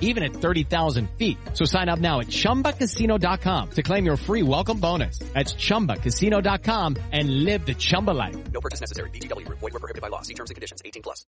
even 0.00 0.24
at 0.24 0.32
30,000 0.34 1.08
feet. 1.18 1.38
So 1.52 1.64
sign 1.64 1.88
up 1.88 2.00
now 2.00 2.18
at 2.18 2.26
ChumbaCasino.com 2.26 3.70
to 3.70 3.82
claim 3.82 4.04
your 4.04 4.16
free 4.16 4.42
welcome 4.42 4.80
bonus. 4.80 5.18
That's 5.32 5.54
ChumbaCasino.com 5.54 6.96
and 7.12 7.44
live 7.44 7.64
the 7.64 7.74
Chumba 7.74 8.10
life. 8.10 8.36
No 8.52 8.60
purchase 8.60 8.80
necessary. 8.80 9.10
VGW 9.10 9.46
Group. 9.46 9.60
Void 9.60 9.72
where 9.74 9.80
prohibited 9.80 10.02
by 10.02 10.08
law. 10.08 10.22
See 10.22 10.34
terms 10.34 10.50
and 10.50 10.56
conditions. 10.56 10.82
18 10.84 11.02
plus. 11.02 11.24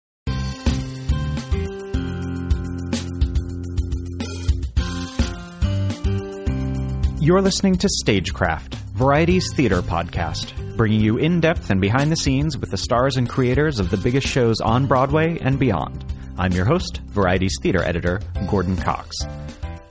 You're 7.27 7.41
listening 7.41 7.75
to 7.79 7.89
Stagecraft, 7.89 8.75
Variety's 8.95 9.51
theater 9.53 9.81
podcast, 9.81 10.77
bringing 10.77 11.01
you 11.01 11.17
in 11.17 11.41
depth 11.41 11.69
and 11.71 11.81
behind 11.81 12.09
the 12.09 12.15
scenes 12.15 12.57
with 12.57 12.71
the 12.71 12.77
stars 12.77 13.17
and 13.17 13.27
creators 13.27 13.81
of 13.81 13.89
the 13.89 13.97
biggest 13.97 14.27
shows 14.27 14.61
on 14.61 14.85
Broadway 14.85 15.37
and 15.41 15.59
beyond. 15.59 16.05
I'm 16.39 16.51
your 16.53 16.65
host, 16.65 17.01
Variety's 17.07 17.57
theater 17.63 17.81
editor, 17.81 18.21
Gordon 18.47 18.77
Cox. 18.77 19.17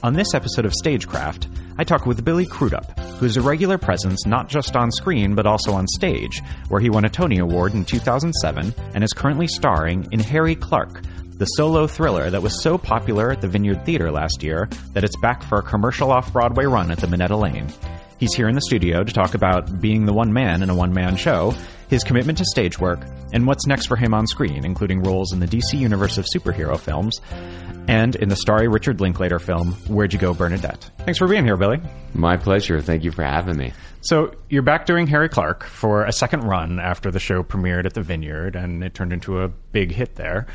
On 0.05 0.13
this 0.13 0.33
episode 0.33 0.65
of 0.65 0.73
Stagecraft, 0.75 1.49
I 1.77 1.83
talk 1.83 2.07
with 2.07 2.25
Billy 2.25 2.47
Crudup, 2.47 2.97
who's 3.19 3.37
a 3.37 3.43
regular 3.43 3.79
presence 3.79 4.25
not 4.27 4.49
just 4.49 4.77
on 4.77 4.93
screen 4.93 5.35
but 5.35 5.47
also 5.47 5.73
on 5.73 5.89
stage, 5.89 6.41
where 6.69 6.81
he 6.81 6.89
won 6.89 7.05
a 7.05 7.09
Tony 7.09 7.39
Award 7.39 7.75
in 7.75 7.85
2007 7.85 8.73
and 8.95 9.03
is 9.03 9.13
currently 9.13 9.49
starring 9.49 10.07
in 10.13 10.21
Harry 10.21 10.55
Clarke, 10.55 11.03
the 11.39 11.47
solo 11.47 11.89
thriller 11.89 12.31
that 12.31 12.43
was 12.43 12.63
so 12.63 12.79
popular 12.79 13.33
at 13.33 13.41
the 13.41 13.49
Vineyard 13.49 13.85
Theater 13.85 14.13
last 14.13 14.45
year 14.45 14.69
that 14.93 15.03
it's 15.03 15.21
back 15.21 15.43
for 15.43 15.59
a 15.59 15.63
commercial 15.63 16.13
off 16.13 16.33
Broadway 16.33 16.67
run 16.67 16.93
at 16.93 16.99
the 16.99 17.09
Minetta 17.09 17.37
Lane. 17.37 17.67
He's 18.19 18.35
here 18.35 18.49
in 18.49 18.55
the 18.55 18.63
studio 18.63 19.05
to 19.05 19.13
talk 19.13 19.35
about 19.35 19.81
being 19.81 20.07
the 20.07 20.13
one 20.13 20.33
man 20.33 20.63
in 20.63 20.71
a 20.71 20.75
one 20.75 20.95
man 20.95 21.17
show, 21.17 21.55
his 21.89 22.03
commitment 22.03 22.39
to 22.39 22.45
stage 22.47 22.79
work, 22.79 23.01
and 23.33 23.47
what's 23.47 23.67
next 23.67 23.87
for 23.87 23.97
him 23.97 24.15
on 24.15 24.27
screen, 24.27 24.65
including 24.65 25.03
roles 25.03 25.33
in 25.33 25.41
the 25.41 25.47
DC 25.47 25.79
Universe 25.79 26.17
of 26.17 26.25
superhero 26.35 26.79
films 26.79 27.21
and 27.89 28.17
in 28.17 28.29
the 28.29 28.37
starry 28.37 28.69
Richard 28.69 29.01
Linklater 29.01 29.39
film, 29.39 29.73
Where'd 29.87 30.13
You 30.13 30.19
Go, 30.19 30.35
Bernadette? 30.35 30.91
Thanks 30.99 31.19
for 31.19 31.29
being 31.29 31.45
here, 31.45 31.57
Billy. 31.57 31.81
My 32.15 32.37
pleasure. 32.37 32.81
Thank 32.81 33.05
you 33.05 33.13
for 33.13 33.23
having 33.23 33.57
me. 33.57 33.73
So, 34.01 34.35
you're 34.49 34.63
back 34.63 34.87
doing 34.87 35.07
Harry 35.09 35.29
Clarke 35.29 35.65
for 35.65 36.05
a 36.05 36.13
second 36.13 36.45
run 36.45 36.79
after 36.79 37.11
the 37.11 37.19
show 37.19 37.43
premiered 37.43 37.87
at 37.87 37.95
the 37.95 38.03
Vineyard, 38.03 38.57
and 38.57 38.83
it 38.83 38.95
turned 38.95 39.13
into 39.13 39.43
a 39.43 39.49
big 39.49 39.93
hit 39.93 40.17
there. 40.17 40.47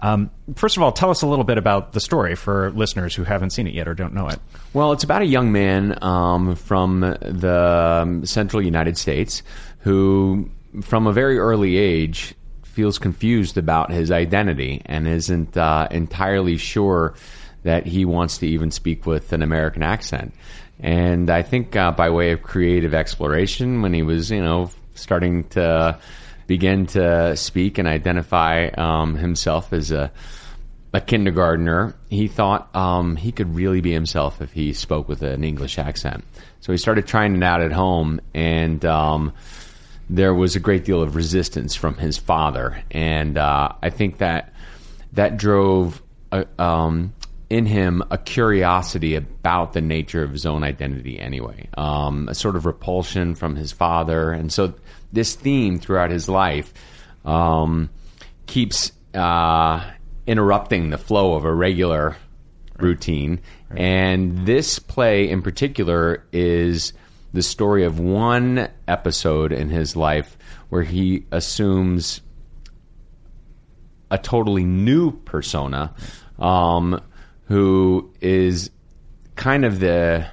Um, 0.00 0.30
first 0.54 0.76
of 0.76 0.82
all, 0.82 0.92
tell 0.92 1.10
us 1.10 1.22
a 1.22 1.26
little 1.26 1.44
bit 1.44 1.58
about 1.58 1.92
the 1.92 2.00
story 2.00 2.34
for 2.34 2.70
listeners 2.72 3.14
who 3.14 3.24
haven't 3.24 3.50
seen 3.50 3.66
it 3.66 3.74
yet 3.74 3.88
or 3.88 3.94
don't 3.94 4.14
know 4.14 4.28
it. 4.28 4.38
Well, 4.72 4.92
it's 4.92 5.04
about 5.04 5.22
a 5.22 5.26
young 5.26 5.52
man 5.52 6.02
um, 6.02 6.54
from 6.56 7.00
the 7.00 8.00
um, 8.02 8.26
central 8.26 8.62
United 8.62 8.98
States 8.98 9.42
who, 9.80 10.50
from 10.82 11.06
a 11.06 11.12
very 11.12 11.38
early 11.38 11.76
age, 11.76 12.34
feels 12.62 12.98
confused 12.98 13.56
about 13.56 13.90
his 13.90 14.10
identity 14.10 14.82
and 14.84 15.08
isn't 15.08 15.56
uh, 15.56 15.88
entirely 15.90 16.58
sure 16.58 17.14
that 17.62 17.86
he 17.86 18.04
wants 18.04 18.38
to 18.38 18.46
even 18.46 18.70
speak 18.70 19.06
with 19.06 19.32
an 19.32 19.42
American 19.42 19.82
accent. 19.82 20.34
And 20.78 21.30
I 21.30 21.42
think 21.42 21.74
uh, 21.74 21.92
by 21.92 22.10
way 22.10 22.32
of 22.32 22.42
creative 22.42 22.92
exploration, 22.92 23.80
when 23.80 23.94
he 23.94 24.02
was, 24.02 24.30
you 24.30 24.42
know, 24.42 24.70
starting 24.94 25.44
to 25.50 25.98
begin 26.46 26.86
to 26.86 27.36
speak 27.36 27.78
and 27.78 27.88
identify 27.88 28.68
um, 28.68 29.16
himself 29.16 29.72
as 29.72 29.90
a 29.90 30.12
a 30.96 31.00
kindergartner, 31.00 31.94
he 32.08 32.26
thought 32.26 32.74
um, 32.74 33.16
he 33.16 33.30
could 33.30 33.54
really 33.54 33.82
be 33.82 33.92
himself 33.92 34.40
if 34.40 34.52
he 34.52 34.72
spoke 34.72 35.08
with 35.08 35.22
an 35.22 35.44
English 35.44 35.78
accent. 35.78 36.24
So 36.60 36.72
he 36.72 36.78
started 36.78 37.06
trying 37.06 37.36
it 37.36 37.42
out 37.42 37.60
at 37.60 37.70
home, 37.70 38.20
and 38.32 38.82
um, 38.86 39.34
there 40.08 40.32
was 40.32 40.56
a 40.56 40.60
great 40.60 40.86
deal 40.86 41.02
of 41.02 41.14
resistance 41.14 41.74
from 41.74 41.96
his 41.96 42.16
father, 42.16 42.82
and 42.90 43.36
uh, 43.36 43.72
I 43.82 43.90
think 43.90 44.18
that 44.18 44.54
that 45.12 45.36
drove 45.36 46.02
a, 46.32 46.46
um, 46.58 47.12
in 47.50 47.66
him 47.66 48.02
a 48.10 48.16
curiosity 48.16 49.16
about 49.16 49.74
the 49.74 49.82
nature 49.82 50.22
of 50.22 50.32
his 50.32 50.46
own 50.46 50.64
identity. 50.64 51.20
Anyway, 51.20 51.68
um, 51.76 52.26
a 52.28 52.34
sort 52.34 52.56
of 52.56 52.64
repulsion 52.64 53.34
from 53.34 53.54
his 53.54 53.70
father, 53.70 54.32
and 54.32 54.50
so 54.50 54.72
this 55.16 55.34
theme 55.34 55.80
throughout 55.80 56.10
his 56.10 56.28
life 56.28 56.72
um, 57.24 57.90
keeps 58.46 58.92
uh, 59.14 59.84
interrupting 60.26 60.90
the 60.90 60.98
flow 60.98 61.34
of 61.34 61.44
a 61.44 61.52
regular 61.52 62.16
routine. 62.78 63.40
Right. 63.70 63.80
And 63.80 64.46
this 64.46 64.78
play 64.78 65.28
in 65.28 65.42
particular 65.42 66.24
is 66.32 66.92
the 67.32 67.42
story 67.42 67.84
of 67.84 67.98
one 67.98 68.68
episode 68.86 69.52
in 69.52 69.70
his 69.70 69.96
life 69.96 70.36
where 70.68 70.82
he 70.82 71.26
assumes 71.32 72.20
a 74.10 74.18
totally 74.18 74.64
new 74.64 75.10
persona 75.10 75.94
um, 76.38 77.00
who 77.46 78.12
is 78.20 78.70
kind 79.34 79.64
of 79.64 79.80
the 79.80 80.26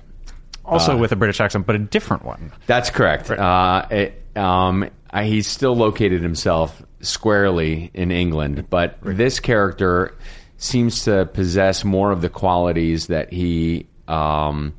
also 0.66 0.94
uh, 0.94 0.98
with 0.98 1.12
a 1.12 1.16
British 1.16 1.40
accent, 1.40 1.66
but 1.66 1.76
a 1.76 1.80
different 1.80 2.26
one. 2.26 2.52
That's 2.68 2.90
correct. 2.90 3.30
Right. 3.30 3.40
Uh, 3.40 3.88
it, 3.90 4.38
um, 4.38 4.90
he's 5.22 5.48
still 5.48 5.76
located 5.76 6.22
himself 6.22 6.82
squarely 7.02 7.92
in 7.94 8.12
England, 8.12 8.68
but 8.70 8.98
right. 9.02 9.16
this 9.16 9.40
character 9.40 10.16
seems 10.58 11.04
to 11.06 11.26
possess 11.26 11.84
more 11.84 12.12
of 12.12 12.22
the 12.22 12.30
qualities 12.30 13.08
that 13.08 13.32
he 13.32 13.86
um, 14.08 14.74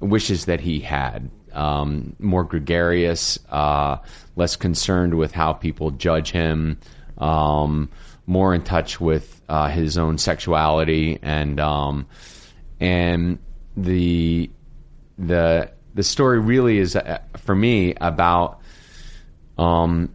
wishes 0.00 0.46
that 0.46 0.60
he 0.60 0.80
had. 0.80 1.30
Um, 1.52 2.14
more 2.20 2.44
gregarious, 2.44 3.38
uh, 3.50 3.98
less 4.36 4.54
concerned 4.54 5.14
with 5.14 5.32
how 5.32 5.52
people 5.52 5.90
judge 5.90 6.30
him, 6.30 6.78
um, 7.18 7.90
more 8.26 8.54
in 8.54 8.62
touch 8.62 9.00
with 9.00 9.42
uh, 9.48 9.68
his 9.68 9.98
own 9.98 10.16
sexuality, 10.16 11.18
and 11.22 11.58
um, 11.58 12.06
and 12.78 13.40
the 13.76 14.48
the 15.20 15.70
the 15.94 16.02
story 16.02 16.38
really 16.38 16.78
is 16.78 16.96
uh, 16.96 17.18
for 17.36 17.54
me 17.54 17.94
about 18.00 18.60
um, 19.58 20.14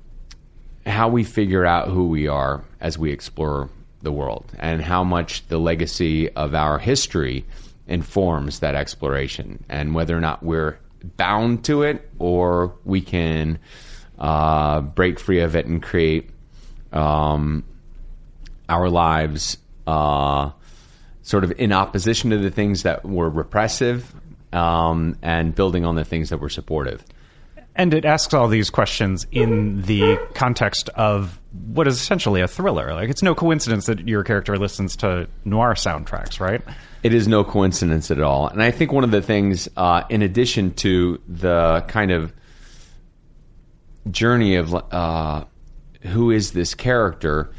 how 0.86 1.10
we 1.10 1.24
figure 1.24 1.66
out 1.66 1.90
who 1.90 2.08
we 2.08 2.28
are 2.28 2.64
as 2.80 2.98
we 2.98 3.12
explore 3.12 3.70
the 4.02 4.12
world 4.12 4.52
and 4.60 4.82
how 4.82 5.04
much 5.04 5.48
the 5.48 5.58
legacy 5.58 6.30
of 6.32 6.56
our 6.56 6.80
history 6.80 7.46
informs 7.88 8.60
that 8.60 8.75
exploration 8.75 9.63
and 9.69 9.94
whether 9.94 10.18
or 10.18 10.22
not 10.22 10.42
we're 10.42 10.78
bound 11.18 11.63
to 11.66 11.84
it 11.84 12.10
or 12.18 12.74
we 12.84 13.01
can 13.01 13.60
uh, 14.18 14.81
break 14.81 15.19
free 15.19 15.42
of 15.42 15.56
it 15.56 15.66
and 15.66 15.84
create 15.84 16.30
um, 16.92 17.63
our 18.69 18.90
lives 18.90 19.58
uh, 19.86 20.50
sort 21.22 21.44
of 21.44 21.51
in 21.60 21.72
opposition 21.72 22.30
to 22.31 22.38
the 22.38 22.50
things 22.50 22.84
that 22.84 23.06
were 23.06 23.30
repressive 23.30 24.16
um, 24.56 25.18
and 25.22 25.54
building 25.54 25.86
on 25.86 25.96
the 25.96 26.06
things 26.06 26.30
that 26.30 26.40
were 26.40 26.50
supportive. 26.50 27.04
And 27.75 27.94
it 27.94 28.06
asks 28.06 28.34
all 28.34 28.48
these 28.48 28.69
questions 28.69 29.28
in 29.31 29.81
the 29.81 30.18
context 30.34 30.88
of 30.96 31.40
what 31.68 31.88
is 31.88 32.00
essentially 32.00 32.40
a 32.40 32.48
thriller. 32.48 32.94
Like, 32.94 33.10
it's 33.10 33.22
no 33.22 33.36
coincidence 33.36 33.88
that 33.88 34.07
your 34.07 34.24
character 34.24 34.57
listens 34.57 34.96
to 34.98 35.28
noir 35.44 35.74
soundtracks, 35.74 36.40
right? 36.40 36.62
It 37.04 37.13
is 37.13 37.28
no 37.28 37.44
coincidence 37.44 38.10
at 38.12 38.22
all. 38.22 38.48
And 38.48 38.63
I 38.63 38.72
think 38.72 38.94
one 38.94 39.04
of 39.04 39.12
the 39.12 39.22
things, 39.22 39.68
uh, 39.75 40.04
in 40.10 40.22
addition 40.22 40.74
to 40.75 41.19
the 41.28 41.84
kind 41.90 42.12
of 42.12 42.34
journey 44.10 44.56
of 44.56 44.74
uh, 44.74 45.44
who 46.04 46.31
is 46.31 46.54
this 46.54 46.74
character, 46.74 47.51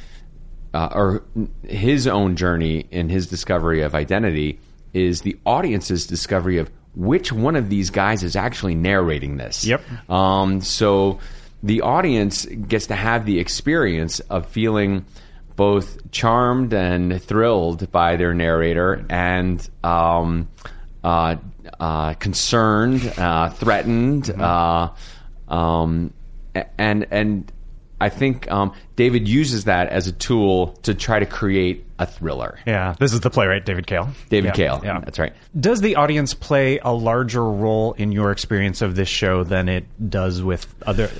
uh, 0.72 0.88
or 0.94 1.25
his 1.62 2.06
own 2.06 2.37
journey 2.37 2.87
in 2.90 3.10
his 3.10 3.26
discovery 3.26 3.82
of 3.82 3.94
identity 3.94 4.60
is 4.94 5.20
the 5.20 5.38
audience's 5.44 6.06
discovery 6.06 6.56
of 6.56 6.70
which 6.96 7.31
one 7.32 7.54
of 7.56 7.69
these 7.69 7.90
guys 7.90 8.22
is 8.22 8.34
actually 8.34 8.75
narrating 8.75 9.37
this. 9.37 9.64
Yep. 9.64 10.10
Um, 10.10 10.60
so 10.62 11.20
the 11.62 11.82
audience 11.82 12.46
gets 12.46 12.87
to 12.88 12.94
have 12.94 13.26
the 13.26 13.38
experience 13.38 14.20
of 14.20 14.46
feeling 14.46 15.04
both 15.56 16.10
charmed 16.10 16.72
and 16.72 17.22
thrilled 17.22 17.90
by 17.93 18.16
their 18.16 18.34
narrator 18.34 19.04
and 19.08 19.69
um, 19.84 20.48
uh, 21.04 21.37
uh, 21.81 22.14
concerned, 22.14 23.12
uh, 23.16 23.50
threatened, 23.50 24.31
uh, 24.31 24.90
um, 25.49 26.12
and 26.78 27.06
and 27.10 27.52
I 28.00 28.10
think 28.10 28.50
um, 28.50 28.75
David 28.96 29.26
uses 29.26 29.64
that 29.64 29.88
as 29.88 30.06
a 30.06 30.12
tool 30.12 30.69
to 30.82 30.94
try 30.94 31.19
to 31.19 31.26
create 31.26 31.87
a 31.98 32.06
thriller. 32.06 32.58
Yeah, 32.66 32.94
this 32.98 33.12
is 33.12 33.20
the 33.20 33.31
playwright 33.31 33.64
David 33.64 33.87
Cale. 33.87 34.10
David 34.28 34.48
Yeah, 34.48 34.52
Cale, 34.52 34.81
Yeah, 34.84 35.00
that's 35.00 35.19
right. 35.19 35.32
Does 35.58 35.81
the 35.81 35.96
audience 35.96 36.34
play 36.34 36.78
a 36.78 36.93
larger 36.93 37.44
role 37.44 37.94
in 37.94 38.12
your 38.12 38.32
experience 38.32 38.82
of 38.82 38.96
this 38.96 39.08
show 39.08 39.44
than 39.44 39.69
it 39.69 39.87
does 40.10 40.43
with 40.43 40.72
other 40.87 41.10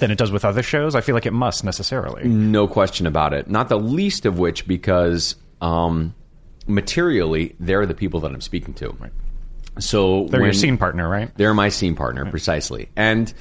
than 0.00 0.10
it 0.10 0.18
does 0.18 0.30
with 0.30 0.44
other 0.44 0.62
shows? 0.62 0.94
I 0.94 1.00
feel 1.00 1.14
like 1.14 1.26
it 1.26 1.32
must 1.32 1.64
necessarily. 1.64 2.28
No 2.28 2.68
question 2.68 3.06
about 3.06 3.32
it. 3.32 3.48
Not 3.48 3.70
the 3.70 3.78
least 3.78 4.26
of 4.26 4.38
which 4.38 4.66
because 4.66 5.34
um, 5.62 6.14
materially 6.66 7.56
they're 7.58 7.86
the 7.86 7.94
people 7.94 8.20
that 8.20 8.32
I'm 8.32 8.42
speaking 8.42 8.74
to. 8.74 8.90
Right. 8.98 9.12
So 9.78 10.26
They're 10.26 10.42
your 10.42 10.52
scene 10.52 10.76
partner, 10.76 11.08
right? 11.08 11.30
They're 11.36 11.54
my 11.54 11.68
scene 11.68 11.94
partner, 11.94 12.28
precisely. 12.30 12.88
And 12.96 13.32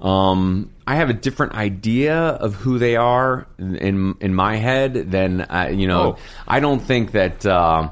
um, 0.00 0.70
I 0.86 0.96
have 0.96 1.10
a 1.10 1.14
different 1.14 1.54
idea 1.54 2.16
of 2.16 2.54
who 2.54 2.78
they 2.78 2.96
are 2.96 3.46
in 3.58 4.14
in 4.20 4.34
my 4.34 4.56
head 4.56 5.10
than 5.10 5.40
uh, 5.42 5.70
you 5.72 5.86
know. 5.86 6.16
Oh. 6.16 6.18
I 6.46 6.60
don't 6.60 6.80
think 6.80 7.12
that. 7.12 7.44
Uh, 7.46 7.90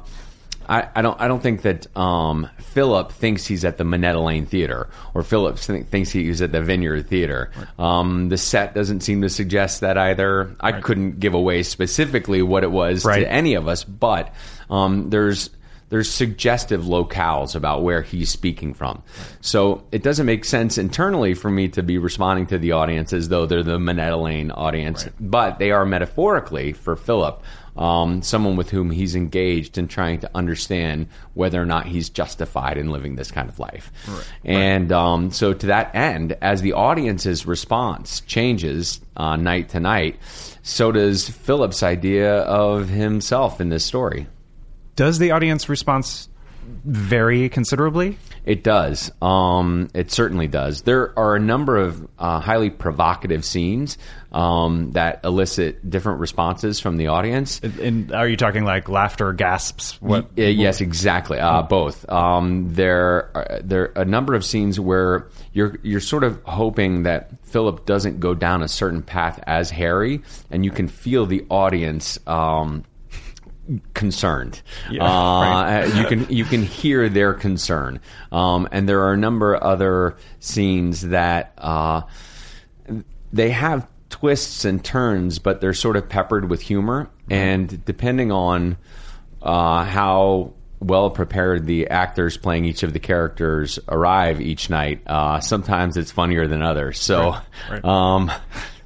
I, 0.67 0.89
I 0.95 1.03
don't. 1.03 1.21
I 1.21 1.29
don't 1.29 1.43
think 1.43 1.63
that 1.63 1.95
um, 1.97 2.49
Philip 2.59 3.13
thinks 3.13 3.45
he's 3.47 3.65
at 3.67 3.77
the 3.77 3.85
Minetta 3.85 4.19
Lane 4.21 4.47
Theater, 4.47 4.89
or 5.13 5.23
Philip 5.23 5.59
th- 5.59 5.87
thinks 5.87 6.11
he's 6.11 6.41
at 6.41 6.53
the 6.53 6.63
Vineyard 6.63 7.03
Theater. 7.07 7.51
Um, 7.79 8.31
the 8.31 8.39
set 8.39 8.75
doesn't 8.75 9.01
seem 9.01 9.21
to 9.23 9.29
suggest 9.29 9.83
that 9.83 9.99
either. 9.99 10.57
I 10.61 10.73
couldn't 10.81 11.21
give 11.21 11.35
away 11.35 11.65
specifically 11.65 12.41
what 12.41 12.65
it 12.65 12.71
was 12.71 13.05
Right. 13.05 13.21
to 13.21 13.31
any 13.31 13.55
of 13.55 13.69
us, 13.69 13.85
but 13.85 14.35
um, 14.71 15.11
there's 15.11 15.51
there's 15.95 16.11
suggestive 16.11 16.83
locales 16.83 17.55
about 17.55 17.85
where 17.85 18.03
he's 18.03 18.29
speaking 18.29 18.75
from. 18.75 19.01
So 19.41 19.85
it 19.93 20.03
doesn't 20.03 20.27
make 20.27 20.45
sense 20.45 20.77
internally 20.77 21.35
for 21.35 21.53
me 21.53 21.69
to 21.69 21.85
be 21.85 21.99
responding 21.99 22.47
to 22.47 22.59
the 22.59 22.73
audience 22.73 23.13
as 23.13 23.29
though 23.29 23.47
they're 23.47 23.63
the 23.63 23.79
Minetta 23.79 24.17
Lane 24.17 24.51
audience, 24.51 25.07
but 25.21 25.61
they 25.61 25.71
are 25.71 25.87
metaphorically 25.87 26.73
for 26.73 26.97
Philip. 26.97 27.41
Um, 27.77 28.23
someone 28.23 28.57
with 28.57 28.71
whom 28.71 28.91
he's 28.91 29.15
engaged 29.15 29.79
in 29.79 29.87
trying 29.87 30.21
to 30.21 30.31
understand 30.35 31.07
whether 31.35 31.63
or 31.63 31.65
not 31.65 31.87
he's 31.87 32.09
justified 32.09 32.77
in 32.77 32.91
living 32.91 33.15
this 33.15 33.31
kind 33.31 33.49
of 33.49 33.61
life. 33.61 33.93
And 34.45 34.91
um, 34.93 35.31
so, 35.33 35.53
to 35.53 35.67
that 35.67 35.93
end, 35.93 36.37
as 36.41 36.63
the 36.63 36.73
audience's 36.75 37.47
response 37.47 38.21
changes 38.21 39.01
uh, 39.17 39.35
night 39.35 39.71
to 39.71 39.81
night, 39.81 40.21
so 40.63 40.93
does 40.93 41.29
Philip's 41.29 41.83
idea 41.83 42.39
of 42.43 42.89
himself 42.89 43.61
in 43.61 43.71
this 43.71 43.85
story. 43.85 44.29
Does 44.97 45.19
the 45.19 45.33
audience 45.33 45.69
response 45.69 46.29
vary 46.85 47.49
considerably? 47.49 48.19
It 48.45 48.63
does. 48.63 49.11
Um, 49.23 49.89
it 49.95 50.11
certainly 50.11 50.49
does. 50.49 50.83
There 50.83 51.19
are 51.19 51.35
a 51.35 51.41
number 51.41 51.77
of 51.77 52.07
uh, 52.19 52.41
highly 52.41 52.71
provocative 52.71 53.45
scenes 53.45 53.97
um, 54.33 54.93
that 54.93 55.21
elicit 55.25 55.89
different 55.89 56.21
responses 56.21 56.81
from 56.81 56.97
the 56.97 57.09
audience. 57.09 57.61
And 57.61 58.13
are 58.13 58.29
you 58.29 58.37
talking 58.37 58.65
like 58.65 58.89
laughter, 58.89 59.33
gasps? 59.33 60.01
What? 60.01 60.37
Y- 60.37 60.45
yes, 60.45 60.81
exactly. 60.81 61.39
Uh, 61.39 61.63
both. 61.63 62.09
Um, 62.11 62.73
there, 62.75 63.31
are, 63.35 63.61
there 63.63 63.83
are 63.97 64.03
a 64.03 64.05
number 64.05 64.35
of 64.35 64.45
scenes 64.45 64.79
where 64.79 65.29
you're 65.53 65.79
you're 65.83 66.01
sort 66.01 66.25
of 66.25 66.41
hoping 66.45 67.05
that 67.05 67.31
Philip 67.45 67.87
doesn't 67.87 68.21
go 68.21 68.35
down 68.35 68.63
a 68.63 68.69
certain 68.69 69.03
path 69.03 69.41
as 69.47 69.71
Harry, 69.71 70.23
and 70.51 70.65
you 70.65 70.71
can 70.71 70.89
feel 70.89 71.27
the 71.27 71.45
audience. 71.51 72.19
Concerned. 73.95 74.61
Yeah, 74.91 75.05
uh, 75.05 75.43
right. 75.43 75.95
you 75.95 76.05
can 76.05 76.27
you 76.29 76.45
can 76.45 76.63
hear 76.63 77.09
their 77.09 77.33
concern, 77.33 78.01
um, 78.31 78.69
and 78.73 78.87
there 78.87 79.01
are 79.05 79.15
a 79.15 79.17
number 79.17 79.55
of 79.55 79.63
other 79.63 80.17
scenes 80.39 81.01
that 81.03 81.55
uh, 81.57 82.03
they 83.33 83.51
have 83.51 83.89
twists 84.11 84.67
and 84.67 84.85
turns, 84.85 85.39
but 85.39 85.63
they're 85.63 85.73
sort 85.73 85.97
of 85.97 86.11
peppered 86.11 86.51
with 86.51 86.61
humor. 86.61 87.09
And 87.31 87.83
depending 87.87 88.31
on 88.31 88.77
uh, 89.41 89.85
how 89.85 90.53
well 90.81 91.09
prepared 91.09 91.65
the 91.65 91.89
actors 91.89 92.37
playing 92.37 92.67
each 92.67 92.83
of 92.83 92.93
the 92.93 93.01
characters 93.01 93.79
arrive 93.89 94.43
each 94.43 94.69
night, 94.69 95.01
uh, 95.07 95.41
sometimes 95.41 95.97
it's 95.97 96.13
funnier 96.13 96.47
than 96.47 96.61
others. 96.61 97.01
So. 97.01 97.31
Right, 97.31 97.43
right. 97.71 97.85
Um, 97.85 98.31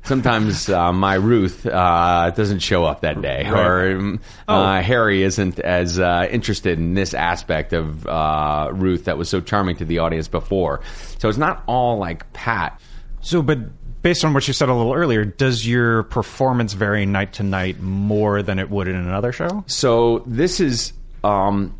Sometimes 0.08 0.70
uh, 0.70 0.90
my 0.90 1.16
Ruth 1.16 1.66
uh, 1.66 2.30
doesn't 2.30 2.60
show 2.60 2.86
up 2.86 3.02
that 3.02 3.20
day, 3.20 3.46
or 3.46 3.90
um, 3.90 4.20
uh, 4.48 4.80
Harry 4.80 5.22
isn't 5.22 5.58
as 5.58 5.98
uh, 5.98 6.26
interested 6.30 6.78
in 6.78 6.94
this 6.94 7.12
aspect 7.12 7.74
of 7.74 8.06
uh, 8.06 8.70
Ruth 8.72 9.04
that 9.04 9.18
was 9.18 9.28
so 9.28 9.42
charming 9.42 9.76
to 9.76 9.84
the 9.84 9.98
audience 9.98 10.26
before. 10.26 10.80
So 11.18 11.28
it's 11.28 11.36
not 11.36 11.62
all 11.66 11.98
like 11.98 12.32
pat. 12.32 12.80
So, 13.20 13.42
but 13.42 13.58
based 14.00 14.24
on 14.24 14.32
what 14.32 14.48
you 14.48 14.54
said 14.54 14.70
a 14.70 14.74
little 14.74 14.94
earlier, 14.94 15.26
does 15.26 15.68
your 15.68 16.04
performance 16.04 16.72
vary 16.72 17.04
night 17.04 17.34
to 17.34 17.42
night 17.42 17.78
more 17.80 18.42
than 18.42 18.58
it 18.58 18.70
would 18.70 18.88
in 18.88 18.96
another 18.96 19.30
show? 19.30 19.62
So 19.66 20.22
this 20.26 20.58
is 20.58 20.94
um, 21.22 21.76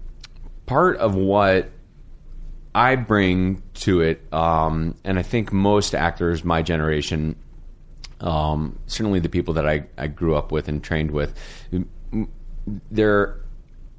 part 0.67 0.99
of 0.99 1.15
what 1.15 1.71
I 2.75 2.97
bring 2.97 3.63
to 3.75 4.03
it, 4.03 4.23
um, 4.35 4.97
and 5.03 5.19
I 5.19 5.23
think 5.23 5.51
most 5.51 5.95
actors 5.95 6.45
my 6.45 6.61
generation, 6.61 7.37
um, 8.21 8.79
certainly 8.87 9.21
the 9.21 9.29
people 9.29 9.55
that 9.55 9.67
I, 9.67 9.87
I 9.97 10.07
grew 10.07 10.35
up 10.35 10.53
with 10.53 10.69
and 10.69 10.83
trained 10.83 11.11
with, 11.11 11.35
they're 12.91 13.41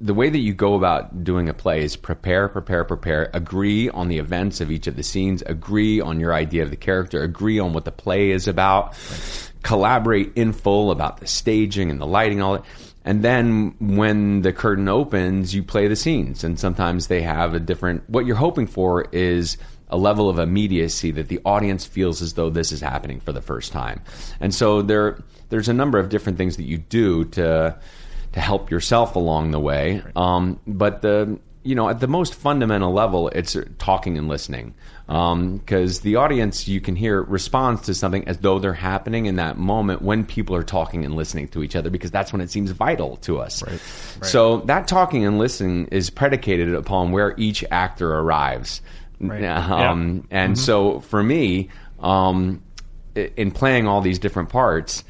the 0.00 0.14
way 0.14 0.30
that 0.30 0.38
you 0.38 0.54
go 0.54 0.74
about 0.74 1.24
doing 1.24 1.48
a 1.48 1.54
play 1.54 1.82
is 1.84 1.94
prepare, 1.94 2.48
prepare, 2.48 2.84
prepare, 2.84 3.30
agree 3.34 3.90
on 3.90 4.08
the 4.08 4.18
events 4.18 4.60
of 4.62 4.70
each 4.70 4.86
of 4.86 4.96
the 4.96 5.02
scenes, 5.02 5.42
agree 5.42 6.00
on 6.00 6.18
your 6.18 6.32
idea 6.32 6.62
of 6.62 6.70
the 6.70 6.76
character, 6.76 7.22
agree 7.22 7.58
on 7.58 7.74
what 7.74 7.84
the 7.84 7.92
play 7.92 8.30
is 8.30 8.48
about, 8.48 8.96
collaborate 9.62 10.32
in 10.36 10.54
full 10.54 10.90
about 10.90 11.18
the 11.18 11.26
staging 11.26 11.90
and 11.90 12.00
the 12.00 12.06
lighting, 12.06 12.40
all 12.40 12.54
that. 12.54 12.64
And 13.04 13.22
then 13.22 13.74
when 13.78 14.40
the 14.40 14.54
curtain 14.54 14.88
opens, 14.88 15.54
you 15.54 15.62
play 15.62 15.86
the 15.86 15.96
scenes. 15.96 16.44
And 16.44 16.58
sometimes 16.58 17.08
they 17.08 17.20
have 17.22 17.54
a 17.54 17.60
different, 17.60 18.08
what 18.08 18.24
you're 18.24 18.36
hoping 18.36 18.66
for 18.66 19.06
is 19.12 19.58
a 19.90 19.96
level 19.96 20.28
of 20.28 20.38
immediacy 20.38 21.10
that 21.12 21.28
the 21.28 21.40
audience 21.44 21.84
feels 21.84 22.22
as 22.22 22.34
though 22.34 22.50
this 22.50 22.72
is 22.72 22.80
happening 22.80 23.20
for 23.20 23.32
the 23.32 23.42
first 23.42 23.72
time. 23.72 24.00
And 24.40 24.54
so 24.54 24.82
there, 24.82 25.22
there's 25.50 25.68
a 25.68 25.74
number 25.74 25.98
of 25.98 26.08
different 26.08 26.38
things 26.38 26.56
that 26.56 26.64
you 26.64 26.78
do 26.78 27.24
to, 27.26 27.78
to 28.32 28.40
help 28.40 28.70
yourself 28.70 29.16
along 29.16 29.50
the 29.50 29.60
way. 29.60 30.02
Um, 30.16 30.60
but 30.66 31.02
the 31.02 31.38
you 31.62 31.74
know 31.74 31.90
at 31.90 32.00
the 32.00 32.06
most 32.06 32.34
fundamental 32.34 32.92
level, 32.92 33.28
it's 33.28 33.56
talking 33.78 34.16
and 34.16 34.28
listening 34.28 34.74
because 35.06 36.00
the 36.00 36.16
audience 36.16 36.68
you 36.68 36.80
can 36.80 36.94
hear 36.94 37.20
responds 37.22 37.82
to 37.82 37.94
something 37.94 38.26
as 38.28 38.38
though 38.38 38.60
they're 38.60 38.72
happening 38.72 39.26
in 39.26 39.36
that 39.36 39.58
moment 39.58 40.02
when 40.02 40.24
people 40.24 40.54
are 40.54 40.62
talking 40.62 41.04
and 41.04 41.16
listening 41.16 41.48
to 41.48 41.62
each 41.62 41.74
other 41.74 41.90
because 41.90 42.12
that's 42.12 42.32
when 42.32 42.40
it 42.40 42.50
seems 42.50 42.70
vital 42.70 43.16
to 43.16 43.40
us. 43.40 43.62
So 44.22 44.58
that 44.60 44.86
talking 44.86 45.26
and 45.26 45.38
listening 45.38 45.86
is 45.86 46.10
predicated 46.10 46.72
upon 46.74 47.10
where 47.10 47.34
each 47.36 47.64
actor 47.72 48.14
arrives. 48.14 48.80
Right. 49.20 49.42
Um, 49.90 50.26
And 50.30 50.58
so 50.58 51.00
for 51.00 51.22
me, 51.22 51.68
um, 52.00 52.62
in 53.14 53.50
playing 53.50 53.86
all 53.86 54.00
these 54.00 54.18
different 54.18 54.48
parts, 54.48 55.04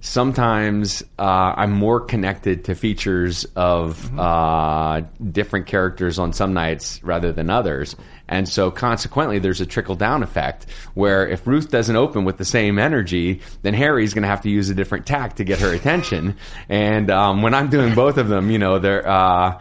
sometimes 0.00 1.02
uh, 1.18 1.54
I'm 1.56 1.72
more 1.72 2.00
connected 2.00 2.64
to 2.66 2.74
features 2.74 3.44
of 3.56 4.18
uh, 4.18 5.02
different 5.32 5.66
characters 5.66 6.18
on 6.18 6.32
some 6.32 6.54
nights 6.54 7.02
rather 7.02 7.32
than 7.32 7.50
others. 7.50 7.96
And 8.28 8.48
so 8.48 8.70
consequently, 8.70 9.38
there's 9.38 9.60
a 9.60 9.66
trickle 9.66 9.94
down 9.94 10.22
effect 10.22 10.66
where 10.94 11.26
if 11.28 11.46
Ruth 11.46 11.70
doesn't 11.70 11.94
open 11.96 12.24
with 12.24 12.36
the 12.38 12.44
same 12.44 12.78
energy, 12.78 13.40
then 13.62 13.74
Harry's 13.74 14.14
going 14.14 14.22
to 14.22 14.28
have 14.28 14.42
to 14.42 14.50
use 14.50 14.68
a 14.70 14.74
different 14.74 15.06
tack 15.06 15.36
to 15.36 15.44
get 15.44 15.60
her 15.60 15.72
attention. 15.72 16.36
And 16.68 17.10
um, 17.10 17.42
when 17.42 17.54
I'm 17.54 17.70
doing 17.70 17.94
both 17.94 18.18
of 18.18 18.28
them, 18.28 18.50
you 18.50 18.58
know, 18.58 18.78
they're. 18.78 19.06
Uh, 19.06 19.60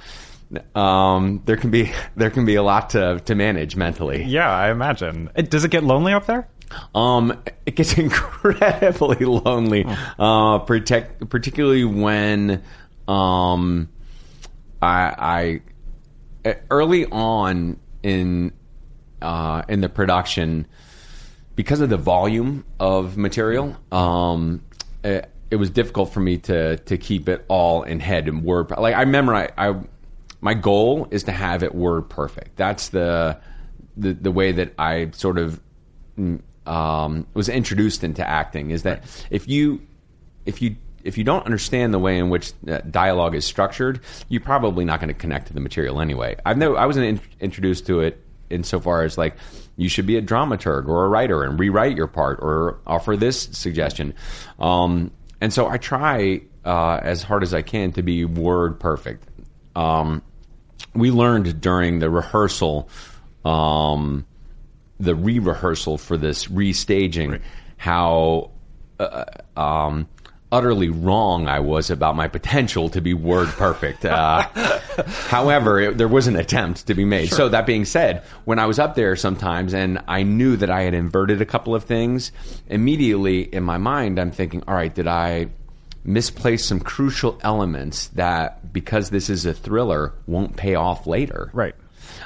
um, 0.74 1.42
there 1.46 1.58
can 1.58 1.72
be 1.72 1.92
there 2.16 2.30
can 2.30 2.46
be 2.46 2.56
a 2.56 2.64
lot 2.64 2.92
to, 2.92 3.20
to 3.26 3.36
manage 3.36 3.76
mentally. 3.76 4.24
Yeah, 4.24 4.50
I 4.50 4.72
imagine. 4.72 5.30
It, 5.36 5.50
does 5.50 5.64
it 5.64 5.72
get 5.72 5.84
lonely 5.84 6.14
up 6.14 6.26
there? 6.26 6.48
Um, 6.94 7.42
it 7.66 7.76
gets 7.76 7.94
incredibly 7.98 9.26
lonely, 9.26 9.86
uh, 10.20 10.60
protect, 10.60 11.30
particularly 11.30 11.86
when 11.86 12.64
um, 13.08 13.90
I, 14.82 15.62
I 16.46 16.56
early 16.70 17.06
on 17.06 17.80
in 18.04 18.52
uh, 19.22 19.64
in 19.68 19.82
the 19.82 19.90
production 19.90 20.68
because 21.56 21.82
of 21.82 21.90
the 21.90 21.98
volume 21.98 22.66
of 22.80 23.18
material. 23.18 23.76
Um, 23.92 24.64
it, 25.04 25.30
it 25.52 25.58
was 25.58 25.70
difficult 25.70 26.12
for 26.12 26.20
me 26.20 26.38
to 26.40 26.78
to 26.78 26.98
keep 26.98 27.30
it 27.30 27.46
all 27.48 27.84
in 27.84 28.00
head 28.00 28.28
and 28.28 28.44
word. 28.44 28.72
Like 28.72 28.96
I 28.96 29.04
I, 29.04 29.50
I 29.70 29.76
my 30.46 30.54
goal 30.54 31.08
is 31.10 31.24
to 31.24 31.32
have 31.32 31.64
it 31.64 31.74
word 31.74 32.08
perfect. 32.08 32.56
That's 32.56 32.90
the 32.90 33.40
the 33.98 34.14
the 34.14 34.32
way 34.32 34.52
that 34.52 34.76
I 34.78 35.10
sort 35.10 35.40
of 35.40 35.60
mm, 36.20 36.40
um, 36.68 37.26
was 37.34 37.50
introduced 37.50 38.04
into 38.04 38.26
acting. 38.26 38.70
Is 38.70 38.84
that 38.84 39.04
if 39.32 39.48
you 39.50 39.82
if 40.46 40.62
you 40.62 40.76
if 41.04 41.18
you 41.18 41.24
don't 41.24 41.44
understand 41.48 41.96
the 41.96 42.00
way 42.00 42.20
in 42.20 42.30
which 42.30 42.54
dialogue 42.92 43.34
is 43.34 43.44
structured, 43.44 44.02
you're 44.30 44.40
probably 44.40 44.86
not 44.86 45.00
going 45.00 45.08
to 45.08 45.20
connect 45.20 45.48
to 45.48 45.54
the 45.54 45.60
material 45.60 46.00
anyway. 46.00 46.36
I've 46.46 46.60
no, 46.60 46.76
I 46.76 46.86
wasn't 46.86 47.08
in, 47.08 47.22
introduced 47.40 47.88
to 47.88 48.02
it 48.02 48.24
insofar 48.52 49.02
as 49.02 49.18
like 49.18 49.38
you 49.78 49.90
should 49.90 50.06
be 50.06 50.16
a 50.16 50.22
dramaturg 50.22 50.88
or 50.88 51.06
a 51.06 51.10
writer 51.10 51.44
and 51.44 51.60
rewrite 51.60 51.98
your 51.98 52.06
part 52.06 52.38
or 52.40 52.78
offer 52.86 53.18
this 53.18 53.50
suggestion. 53.52 54.14
Um, 54.60 55.10
and 55.42 55.52
so 55.52 55.68
I 55.68 55.78
try 55.80 56.42
uh, 56.64 57.00
as 57.02 57.24
hard 57.24 57.42
as 57.42 57.56
I 57.56 57.64
can 57.64 57.94
to 57.94 58.04
be 58.04 58.26
word 58.26 58.80
perfect. 58.80 59.28
Um, 59.76 60.22
we 60.94 61.12
learned 61.12 61.62
during 61.62 62.00
the 62.00 62.10
rehearsal, 62.10 62.90
um, 63.44 64.26
the 65.00 65.16
re-rehearsal 65.16 65.98
for 65.98 66.18
this 66.18 66.48
restaging, 66.48 67.42
how 67.78 68.52
uh, 69.00 69.26
um, 69.58 70.08
utterly 70.52 70.90
wrong 70.90 71.48
I 71.48 71.60
was 71.60 71.90
about 71.90 72.16
my 72.16 72.28
potential 72.28 72.90
to 72.90 73.02
be 73.02 73.14
word 73.14 73.50
perfect. 73.50 74.06
Uh, 74.06 74.44
however, 75.28 75.80
it, 75.80 75.98
there 75.98 76.08
was 76.08 76.28
an 76.28 76.38
attempt 76.38 76.88
to 76.88 76.94
be 76.94 77.04
made. 77.04 77.30
So 77.30 77.50
that 77.50 77.66
being 77.66 77.84
said, 77.84 78.24
when 78.46 78.58
I 78.58 78.66
was 78.66 78.80
up 78.80 78.96
there 78.96 79.16
sometimes 79.18 79.74
and 79.74 80.02
I 80.08 80.24
knew 80.24 80.56
that 80.58 80.70
I 80.70 80.84
had 80.84 80.94
inverted 80.94 81.42
a 81.42 81.46
couple 81.46 81.76
of 81.76 81.84
things, 81.84 82.32
immediately 82.68 83.42
in 83.42 83.64
my 83.64 83.78
mind 83.78 84.18
I'm 84.18 84.32
thinking, 84.32 84.64
all 84.68 84.76
right, 84.76 84.94
did 84.94 85.08
I 85.08 85.48
misplace 86.06 86.64
some 86.64 86.80
crucial 86.80 87.40
elements 87.42 88.08
that 88.10 88.72
because 88.72 89.10
this 89.10 89.30
is 89.30 89.46
a 89.46 89.54
thriller 89.54 90.14
won't 90.28 90.56
pay 90.56 90.76
off 90.76 91.08
later? 91.08 91.50
Right. 91.54 91.76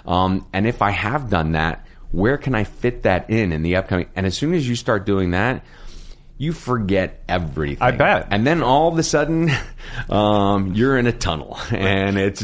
Um, 0.06 0.48
and 0.54 0.68
if 0.68 0.82
I 0.82 0.92
have 0.92 1.30
done 1.30 1.54
that, 1.54 1.86
where 2.12 2.38
can 2.38 2.56
I 2.56 2.64
fit 2.64 3.04
that 3.04 3.30
in 3.30 3.52
in 3.52 3.64
the 3.64 3.78
upcoming? 3.78 4.10
And 4.16 4.26
as 4.26 4.38
soon 4.38 4.54
as 4.54 4.68
you 4.68 4.76
start 4.76 5.06
doing 5.06 5.32
that, 5.32 5.64
you 6.38 6.54
forget 6.54 7.24
everything. 7.28 7.82
I 7.82 7.92
bet. 7.92 8.28
And 8.32 8.48
then 8.48 8.64
all 8.64 8.92
of 8.92 8.98
a 8.98 9.04
sudden, 9.04 9.52
um, 10.10 10.74
you're 10.74 10.98
in 10.98 11.06
a 11.08 11.12
tunnel 11.12 11.60
and 11.72 12.18
it's 12.18 12.44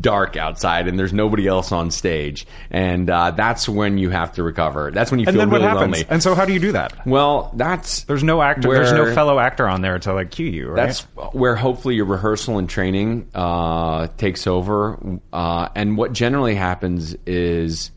dark 0.00 0.36
outside 0.36 0.88
and 0.88 0.98
there's 0.98 1.12
nobody 1.12 1.46
else 1.46 1.72
on 1.72 1.90
stage. 1.90 2.46
And 2.70 3.08
uh, 3.10 3.30
that's 3.32 3.68
when 3.68 3.98
you 3.98 4.10
have 4.10 4.32
to 4.34 4.42
recover. 4.42 4.90
That's 4.90 5.10
when 5.10 5.20
you 5.20 5.26
And 5.26 5.34
feel 5.34 5.40
then 5.42 5.50
what 5.50 5.58
really 5.60 5.68
happens? 5.68 5.92
lonely. 5.98 6.06
And 6.10 6.22
so, 6.22 6.34
how 6.34 6.44
do 6.44 6.52
you 6.52 6.60
do 6.60 6.72
that? 6.72 7.06
well, 7.06 7.50
that's 7.54 8.04
There's 8.04 8.24
no 8.24 8.40
actor. 8.42 8.72
there's 8.72 8.92
no 8.92 9.14
fellow 9.14 9.38
actor 9.38 9.68
on 9.68 9.82
there 9.82 9.98
to 9.98 10.14
like 10.14 10.30
cue 10.30 10.46
you. 10.46 10.68
Right? 10.68 10.86
that's 10.86 11.00
where 11.32 11.54
hopefully 11.56 11.94
your 11.96 12.06
rehearsal 12.06 12.58
and 12.58 12.68
training 12.68 13.28
uh, 13.34 14.08
takes 14.16 14.46
over. 14.46 14.98
Uh, 15.32 15.68
and 15.74 15.96
what 15.96 16.12
generally 16.12 16.54
happens 16.54 17.14
is 17.26 17.90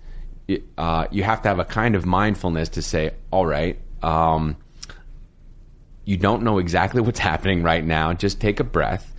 uh, 0.78 1.08
you 1.12 1.24
have 1.24 1.42
to 1.42 1.50
have 1.50 1.60
a 1.60 1.66
kind 1.66 1.96
of 1.96 2.06
mindfulness 2.06 2.70
to 2.70 2.82
say, 2.82 3.12
all 3.32 3.46
right, 3.46 3.80
um, 4.02 4.56
you 6.06 6.16
don't 6.18 6.44
know 6.44 6.58
exactly 6.60 7.02
what's 7.08 7.20
happening 7.20 7.64
right 7.64 7.84
now. 7.84 8.14
Just 8.14 8.40
take 8.40 8.60
a 8.60 8.64
breath. 8.64 9.14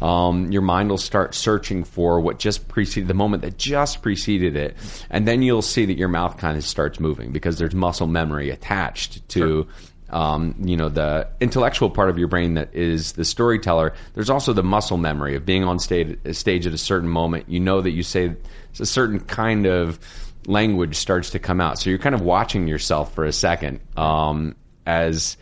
Um, 0.00 0.50
your 0.50 0.62
mind 0.62 0.90
will 0.90 0.98
start 0.98 1.34
searching 1.34 1.84
for 1.84 2.20
what 2.20 2.38
just 2.38 2.68
preceded 2.68 3.08
the 3.08 3.14
moment 3.14 3.42
that 3.42 3.56
just 3.56 4.02
preceded 4.02 4.56
it, 4.56 4.76
and 5.10 5.26
then 5.26 5.42
you'll 5.42 5.62
see 5.62 5.84
that 5.86 5.96
your 5.96 6.08
mouth 6.08 6.38
kind 6.38 6.56
of 6.56 6.64
starts 6.64 6.98
moving 6.98 7.32
because 7.32 7.58
there's 7.58 7.74
muscle 7.74 8.06
memory 8.06 8.50
attached 8.50 9.28
to 9.30 9.66
um, 10.10 10.54
you 10.60 10.76
know 10.76 10.88
the 10.88 11.28
intellectual 11.40 11.90
part 11.90 12.08
of 12.08 12.18
your 12.18 12.28
brain 12.28 12.54
that 12.54 12.74
is 12.74 13.12
the 13.12 13.24
storyteller. 13.24 13.94
There's 14.14 14.30
also 14.30 14.52
the 14.52 14.62
muscle 14.62 14.96
memory 14.96 15.34
of 15.34 15.44
being 15.44 15.64
on 15.64 15.78
stage, 15.78 16.18
stage 16.32 16.66
at 16.66 16.72
a 16.72 16.78
certain 16.78 17.08
moment. 17.08 17.48
You 17.48 17.60
know 17.60 17.80
that 17.80 17.90
you 17.90 18.02
say 18.02 18.36
a 18.78 18.86
certain 18.86 19.20
kind 19.20 19.66
of 19.66 19.98
language 20.46 20.96
starts 20.96 21.30
to 21.30 21.38
come 21.38 21.60
out, 21.60 21.78
so 21.78 21.90
you're 21.90 21.98
kind 21.98 22.14
of 22.14 22.20
watching 22.20 22.68
yourself 22.68 23.14
for 23.14 23.24
a 23.24 23.32
second 23.32 23.80
um, 23.96 24.54
as 24.86 25.36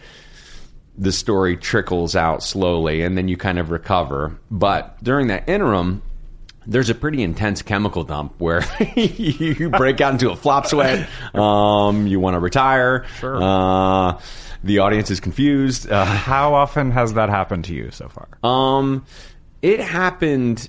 the 1.03 1.13
story 1.13 1.57
trickles 1.57 2.15
out 2.15 2.43
slowly 2.43 3.03
and 3.03 3.19
then 3.19 3.27
you 3.29 3.37
kind 3.37 3.59
of 3.59 3.71
recover. 3.71 4.39
But 4.51 5.03
during 5.03 5.27
that 5.29 5.49
interim, 5.49 6.01
there's 6.65 6.91
a 6.91 6.95
pretty 6.95 7.23
intense 7.23 7.61
chemical 7.61 8.05
dump 8.05 8.35
where 8.39 8.65
you 8.97 9.69
break 9.69 10.01
out 10.01 10.13
into 10.13 10.31
a 10.31 10.37
flop 10.37 10.67
sweat. 10.67 11.09
Um, 11.35 12.07
you 12.07 12.21
want 12.21 12.35
to 12.35 12.41
retire. 12.41 13.05
Sure. 13.19 13.43
Uh, 13.43 14.21
the 14.63 14.79
audience 14.79 15.11
is 15.11 15.19
confused. 15.19 15.91
Uh, 15.91 16.05
How 16.33 16.55
often 16.55 16.93
has 16.93 17.15
that 17.15 17.29
happened 17.31 17.65
to 17.65 17.75
you 17.75 17.91
so 17.91 18.09
far? 18.09 18.29
um, 18.49 19.05
it 19.61 19.81
happened 19.81 20.69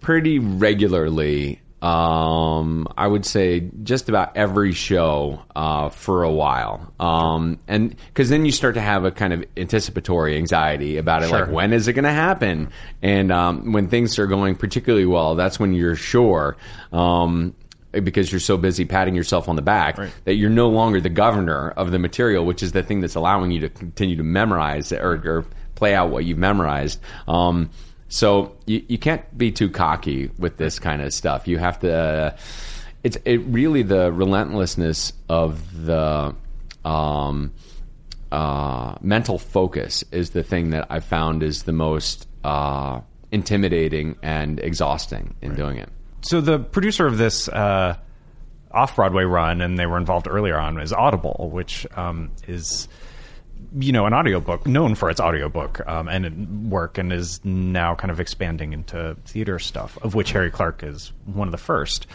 pretty 0.00 0.38
regularly. 0.38 1.60
Um, 1.84 2.88
I 2.96 3.06
would 3.06 3.26
say 3.26 3.60
just 3.82 4.08
about 4.08 4.38
every 4.38 4.72
show 4.72 5.42
uh, 5.54 5.90
for 5.90 6.22
a 6.22 6.30
while, 6.32 6.90
um, 6.98 7.58
and 7.68 7.94
because 8.08 8.30
then 8.30 8.46
you 8.46 8.52
start 8.52 8.76
to 8.76 8.80
have 8.80 9.04
a 9.04 9.10
kind 9.10 9.34
of 9.34 9.44
anticipatory 9.54 10.38
anxiety 10.38 10.96
about 10.96 11.22
it, 11.22 11.30
like 11.30 11.50
when 11.50 11.74
is 11.74 11.86
it 11.86 11.92
going 11.92 12.04
to 12.04 12.10
happen? 12.10 12.70
And 13.02 13.30
um, 13.30 13.72
when 13.72 13.88
things 13.88 14.18
are 14.18 14.26
going 14.26 14.56
particularly 14.56 15.04
well, 15.04 15.34
that's 15.34 15.60
when 15.60 15.74
you're 15.74 15.94
sure. 15.96 16.56
Um, 16.90 17.54
because 17.92 18.32
you're 18.32 18.40
so 18.40 18.56
busy 18.56 18.84
patting 18.84 19.14
yourself 19.14 19.48
on 19.48 19.54
the 19.54 19.62
back 19.62 19.96
that 20.24 20.34
you're 20.34 20.50
no 20.50 20.68
longer 20.68 21.00
the 21.00 21.08
governor 21.08 21.70
of 21.70 21.92
the 21.92 21.98
material, 21.98 22.44
which 22.44 22.62
is 22.62 22.72
the 22.72 22.82
thing 22.82 23.00
that's 23.00 23.14
allowing 23.14 23.52
you 23.52 23.60
to 23.60 23.68
continue 23.68 24.16
to 24.16 24.24
memorize 24.24 24.90
or, 24.92 25.20
or 25.24 25.46
play 25.76 25.94
out 25.94 26.10
what 26.10 26.24
you've 26.24 26.38
memorized. 26.38 26.98
Um, 27.28 27.70
so 28.14 28.54
you, 28.64 28.80
you 28.86 28.96
can't 28.96 29.36
be 29.36 29.50
too 29.50 29.68
cocky 29.68 30.30
with 30.38 30.56
this 30.56 30.78
kind 30.78 31.02
of 31.02 31.12
stuff. 31.12 31.48
You 31.48 31.58
have 31.58 31.80
to. 31.80 31.92
Uh, 31.92 32.36
it's 33.02 33.18
it 33.24 33.38
really 33.38 33.82
the 33.82 34.12
relentlessness 34.12 35.12
of 35.28 35.84
the 35.84 36.32
um, 36.84 37.52
uh, 38.30 38.94
mental 39.00 39.36
focus 39.36 40.04
is 40.12 40.30
the 40.30 40.44
thing 40.44 40.70
that 40.70 40.86
I 40.90 41.00
found 41.00 41.42
is 41.42 41.64
the 41.64 41.72
most 41.72 42.28
uh, 42.44 43.00
intimidating 43.32 44.16
and 44.22 44.60
exhausting 44.60 45.34
in 45.42 45.56
doing 45.56 45.78
it. 45.78 45.88
So 46.20 46.40
the 46.40 46.60
producer 46.60 47.08
of 47.08 47.18
this 47.18 47.48
uh, 47.48 47.96
off 48.70 48.94
Broadway 48.94 49.24
run, 49.24 49.60
and 49.60 49.76
they 49.76 49.86
were 49.86 49.98
involved 49.98 50.28
earlier 50.30 50.56
on, 50.56 50.80
is 50.80 50.92
Audible, 50.92 51.50
which 51.52 51.84
um, 51.96 52.30
is 52.46 52.86
you 53.76 53.92
know 53.92 54.06
an 54.06 54.14
audiobook 54.14 54.66
known 54.66 54.94
for 54.94 55.10
its 55.10 55.20
audiobook 55.20 55.80
um, 55.88 56.08
and 56.08 56.70
work, 56.70 56.98
and 56.98 57.12
is 57.12 57.40
now 57.44 57.94
kind 57.94 58.10
of 58.10 58.20
expanding 58.20 58.72
into 58.72 59.16
theater 59.26 59.58
stuff, 59.58 59.98
of 60.02 60.14
which 60.14 60.32
Harry 60.32 60.50
Clarke 60.50 60.82
is 60.82 61.12
one 61.26 61.48
of 61.48 61.52
the 61.52 61.58
first. 61.58 62.06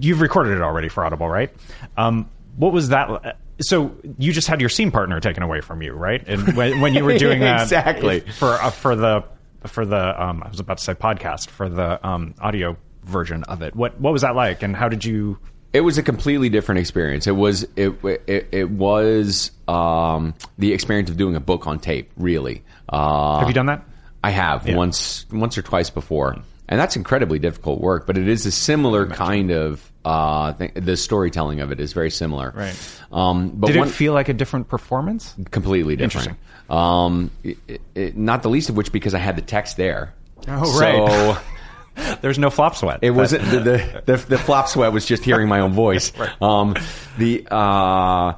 You've 0.00 0.20
recorded 0.20 0.52
it 0.56 0.62
already 0.62 0.88
for 0.88 1.04
Audible, 1.04 1.28
right? 1.28 1.50
Um, 1.96 2.28
what 2.56 2.72
was 2.72 2.90
that? 2.90 3.38
So 3.60 3.94
you 4.18 4.32
just 4.32 4.48
had 4.48 4.60
your 4.60 4.70
scene 4.70 4.90
partner 4.90 5.20
taken 5.20 5.42
away 5.42 5.60
from 5.60 5.82
you, 5.82 5.92
right? 5.92 6.26
And 6.28 6.56
when, 6.56 6.80
when 6.80 6.94
you 6.94 7.04
were 7.04 7.18
doing 7.18 7.40
that, 7.40 7.62
Exactly. 7.62 8.20
for 8.20 8.52
uh, 8.54 8.70
for 8.70 8.96
the 8.96 9.24
for 9.66 9.84
the 9.86 10.22
um, 10.22 10.42
I 10.42 10.48
was 10.48 10.60
about 10.60 10.78
to 10.78 10.84
say 10.84 10.94
podcast 10.94 11.48
for 11.48 11.68
the 11.68 12.04
um, 12.06 12.34
audio 12.40 12.76
version 13.04 13.44
of 13.44 13.62
it. 13.62 13.74
What 13.76 14.00
what 14.00 14.12
was 14.12 14.22
that 14.22 14.34
like, 14.34 14.62
and 14.62 14.74
how 14.76 14.88
did 14.88 15.04
you? 15.04 15.38
It 15.74 15.80
was 15.80 15.98
a 15.98 16.02
completely 16.02 16.48
different 16.48 16.78
experience. 16.78 17.26
It 17.26 17.32
was 17.36 17.64
it 17.76 17.92
it, 18.04 18.48
it 18.52 18.70
was 18.70 19.50
um, 19.68 20.34
the 20.56 20.72
experience 20.72 21.10
of 21.10 21.16
doing 21.16 21.34
a 21.36 21.40
book 21.40 21.66
on 21.66 21.80
tape. 21.80 22.10
Really, 22.16 22.62
uh, 22.88 23.40
Have 23.40 23.48
you 23.48 23.54
done 23.54 23.66
that? 23.66 23.84
I 24.22 24.30
have 24.30 24.66
once 24.68 25.26
once 25.32 25.58
or 25.58 25.62
twice 25.62 25.90
before, 25.90 26.36
and 26.68 26.80
that's 26.80 26.94
incredibly 26.96 27.38
difficult 27.40 27.80
work. 27.80 28.06
But 28.06 28.16
it 28.16 28.28
is 28.28 28.46
a 28.46 28.52
similar 28.52 29.06
kind 29.06 29.50
of 29.50 29.92
uh, 30.04 30.52
thing. 30.52 30.72
the 30.76 30.96
storytelling 30.96 31.60
of 31.60 31.72
it 31.72 31.80
is 31.80 31.92
very 31.92 32.10
similar. 32.10 32.52
Right. 32.54 32.98
Um, 33.10 33.50
but 33.50 33.66
Did 33.66 33.76
one, 33.76 33.88
it 33.88 33.90
feel 33.90 34.12
like 34.12 34.28
a 34.28 34.32
different 34.34 34.68
performance? 34.68 35.34
completely 35.50 35.96
different. 35.96 36.28
Interesting. 36.28 36.76
Um, 36.78 37.30
it, 37.42 37.80
it- 37.94 38.16
not 38.16 38.42
the 38.42 38.48
least 38.48 38.70
of 38.70 38.76
which 38.76 38.92
because 38.92 39.12
I 39.12 39.18
had 39.18 39.36
the 39.36 39.42
text 39.42 39.76
there. 39.76 40.14
Oh, 40.46 40.64
so 40.64 40.80
right. 40.80 41.38
There's 42.20 42.38
no 42.38 42.50
flop 42.50 42.76
sweat. 42.76 43.00
It 43.02 43.10
wasn't 43.10 43.44
the, 43.44 43.60
the 43.60 44.02
the 44.06 44.16
the 44.16 44.38
flop 44.38 44.68
sweat 44.68 44.92
was 44.92 45.06
just 45.06 45.24
hearing 45.24 45.48
my 45.48 45.60
own 45.60 45.72
voice. 45.84 46.12
Um, 46.40 46.74
the 47.18 47.46
uh, 47.50 48.34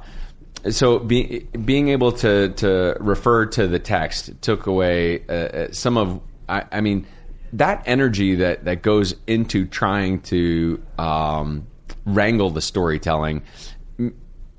so 0.69 0.99
be, 0.99 1.39
being 1.65 1.89
able 1.89 2.11
to 2.13 2.49
to 2.49 2.97
refer 2.99 3.45
to 3.47 3.67
the 3.67 3.79
text 3.79 4.41
took 4.41 4.67
away 4.67 5.23
uh, 5.27 5.31
uh, 5.31 5.71
some 5.71 5.97
of 5.97 6.21
I, 6.47 6.65
I 6.71 6.81
mean 6.81 7.07
that 7.53 7.83
energy 7.85 8.35
that 8.35 8.65
that 8.65 8.81
goes 8.81 9.15
into 9.25 9.65
trying 9.65 10.21
to 10.21 10.83
um, 10.97 11.67
wrangle 12.05 12.49
the 12.49 12.61
storytelling 12.61 13.43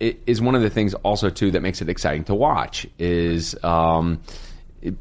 is 0.00 0.40
one 0.40 0.54
of 0.54 0.62
the 0.62 0.70
things 0.70 0.94
also 0.94 1.28
too 1.28 1.50
that 1.50 1.60
makes 1.60 1.82
it 1.82 1.88
exciting 1.88 2.24
to 2.24 2.34
watch 2.34 2.86
is 2.98 3.56
um, 3.64 4.20
it- 4.82 4.96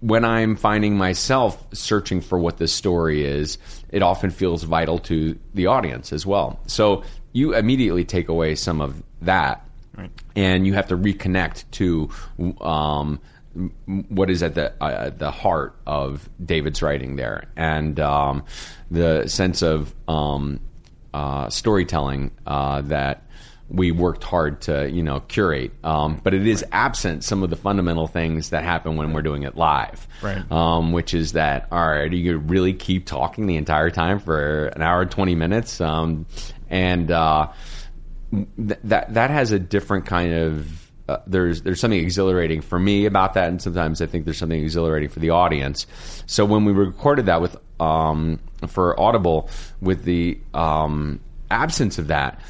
when 0.00 0.24
I'm 0.24 0.54
finding 0.54 0.96
myself 0.96 1.64
searching 1.72 2.20
for 2.20 2.38
what 2.38 2.58
this 2.58 2.72
story 2.72 3.24
is, 3.24 3.58
it 3.90 4.02
often 4.02 4.30
feels 4.30 4.62
vital 4.62 4.98
to 5.00 5.36
the 5.52 5.66
audience 5.66 6.12
as 6.12 6.24
well. 6.24 6.60
So 6.66 7.02
you 7.32 7.54
immediately 7.54 8.04
take 8.04 8.28
away 8.28 8.54
some 8.54 8.80
of 8.80 9.02
that, 9.22 9.66
and 10.36 10.66
you 10.66 10.74
have 10.74 10.88
to 10.88 10.96
reconnect 10.96 11.64
to 11.72 12.08
um, 12.60 13.18
what 14.08 14.30
is 14.30 14.42
at 14.42 14.54
the 14.54 14.72
uh, 14.80 15.10
the 15.10 15.30
heart 15.30 15.74
of 15.86 16.28
David's 16.44 16.82
writing 16.82 17.16
there, 17.16 17.46
and 17.56 17.98
um, 18.00 18.44
the 18.90 19.26
sense 19.26 19.62
of 19.62 19.92
um, 20.08 20.60
uh, 21.12 21.48
storytelling 21.50 22.30
uh, 22.46 22.80
that 22.82 23.24
we 23.68 23.90
worked 23.90 24.22
hard 24.22 24.60
to 24.62 24.90
you 24.90 25.02
know 25.02 25.20
curate. 25.20 25.72
Um, 25.82 26.20
but 26.22 26.34
it 26.34 26.46
is 26.46 26.64
absent 26.72 27.24
some 27.24 27.42
of 27.42 27.50
the 27.50 27.56
fundamental 27.56 28.06
things 28.06 28.50
that 28.50 28.62
happen 28.64 28.96
when 28.96 29.12
we're 29.12 29.22
doing 29.22 29.42
it 29.42 29.56
live, 29.56 30.06
Right. 30.22 30.50
Um, 30.52 30.92
which 30.92 31.14
is 31.14 31.32
that 31.32 31.68
all 31.72 31.86
right? 31.88 32.02
Are 32.12 32.14
you 32.14 32.32
gonna 32.34 32.46
really 32.46 32.72
keep 32.74 33.06
talking 33.06 33.46
the 33.46 33.56
entire 33.56 33.90
time 33.90 34.18
for 34.18 34.66
an 34.68 34.82
hour 34.82 35.02
and 35.02 35.10
twenty 35.10 35.34
minutes? 35.34 35.80
Um, 35.80 36.26
and 36.68 37.10
uh, 37.10 37.48
th- 38.32 38.78
that 38.84 39.14
that 39.14 39.30
has 39.30 39.52
a 39.52 39.58
different 39.58 40.06
kind 40.06 40.32
of 40.34 40.90
uh, 41.08 41.18
there's 41.26 41.62
there's 41.62 41.80
something 41.80 42.00
exhilarating 42.00 42.60
for 42.62 42.78
me 42.78 43.04
about 43.06 43.34
that, 43.34 43.48
and 43.48 43.60
sometimes 43.60 44.00
I 44.00 44.06
think 44.06 44.24
there's 44.24 44.38
something 44.38 44.62
exhilarating 44.62 45.08
for 45.10 45.20
the 45.20 45.30
audience. 45.30 45.86
So 46.26 46.44
when 46.44 46.64
we 46.64 46.72
recorded 46.72 47.26
that 47.26 47.42
with 47.42 47.56
um, 47.80 48.38
for 48.68 48.98
Audible, 48.98 49.50
with 49.80 50.04
the 50.04 50.38
um, 50.54 51.20
absence 51.50 51.98
of 51.98 52.06
that, 52.06 52.40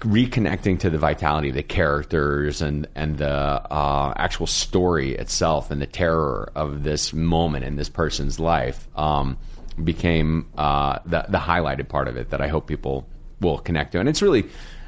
reconnecting 0.00 0.78
to 0.80 0.90
the 0.90 0.98
vitality 0.98 1.48
of 1.48 1.54
the 1.54 1.62
characters 1.62 2.62
and 2.62 2.86
and 2.94 3.18
the 3.18 3.28
uh, 3.28 4.12
actual 4.16 4.46
story 4.46 5.14
itself 5.14 5.70
and 5.70 5.82
the 5.82 5.86
terror 5.86 6.50
of 6.54 6.84
this 6.84 7.12
moment 7.12 7.64
in 7.64 7.76
this 7.76 7.88
person's 7.88 8.38
life 8.38 8.86
um, 8.96 9.36
became 9.82 10.48
uh, 10.56 10.98
the 11.04 11.24
the 11.28 11.38
highlighted 11.38 11.88
part 11.88 12.08
of 12.08 12.16
it 12.16 12.30
that 12.30 12.40
I 12.40 12.48
hope 12.48 12.66
people 12.66 13.06
will 13.40 13.58
connect 13.58 13.92
to, 13.92 14.00
and 14.00 14.08
it's 14.08 14.22
really, 14.22 14.44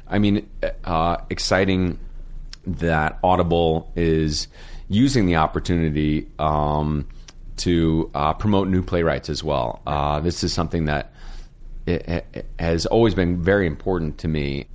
I 0.07 0.19
mean, 0.19 0.49
uh, 0.83 1.17
exciting 1.29 1.99
that 2.65 3.19
Audible 3.23 3.91
is 3.95 4.47
using 4.87 5.25
the 5.25 5.37
opportunity 5.37 6.27
um, 6.37 7.07
to 7.57 8.09
uh, 8.13 8.33
promote 8.33 8.67
new 8.67 8.81
playwrights 8.81 9.29
as 9.29 9.43
well. 9.43 9.81
Uh, 9.87 10.19
this 10.19 10.43
is 10.43 10.53
something 10.53 10.85
that 10.85 11.13
it, 11.85 12.25
it 12.33 12.45
has 12.59 12.85
always 12.85 13.15
been 13.15 13.41
very 13.41 13.67
important 13.67 14.17
to 14.19 14.27
me. 14.27 14.67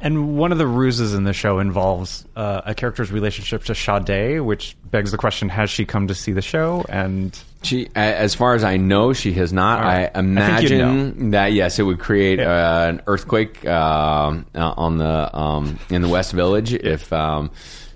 And 0.00 0.36
one 0.38 0.52
of 0.52 0.58
the 0.58 0.66
ruses 0.66 1.14
in 1.14 1.24
the 1.24 1.32
show 1.32 1.58
involves 1.58 2.24
uh, 2.36 2.62
a 2.64 2.74
character's 2.74 3.12
relationship 3.12 3.64
to 3.64 3.74
Sade, 3.74 4.40
which 4.40 4.76
begs 4.90 5.10
the 5.12 5.18
question: 5.18 5.48
Has 5.48 5.70
she 5.70 5.84
come 5.84 6.06
to 6.08 6.14
see 6.14 6.32
the 6.32 6.42
show? 6.42 6.84
And 6.88 7.38
She, 7.62 7.88
as 7.94 8.34
far 8.34 8.54
as 8.54 8.64
I 8.64 8.76
know, 8.78 9.12
she 9.12 9.32
has 9.34 9.52
not. 9.52 9.80
Right. 9.82 10.10
I 10.14 10.18
I 10.18 10.22
think 10.22 10.62
you'd 10.62 10.72
imagine 10.80 11.30
that 11.32 11.52
yes, 11.52 11.78
it 11.78 11.82
would 11.82 11.98
create 12.00 12.38
Yeah. 12.38 12.50
uh, 12.84 12.88
an 12.88 13.02
earthquake 13.06 13.66
um, 13.66 14.46
uh, 14.54 14.74
on 14.76 14.96
the 14.98 15.36
um, 15.36 15.78
in 15.90 16.00
the 16.02 16.08
West 16.08 16.32
Village 16.32 16.72
if 16.72 17.12
um, 17.12 17.50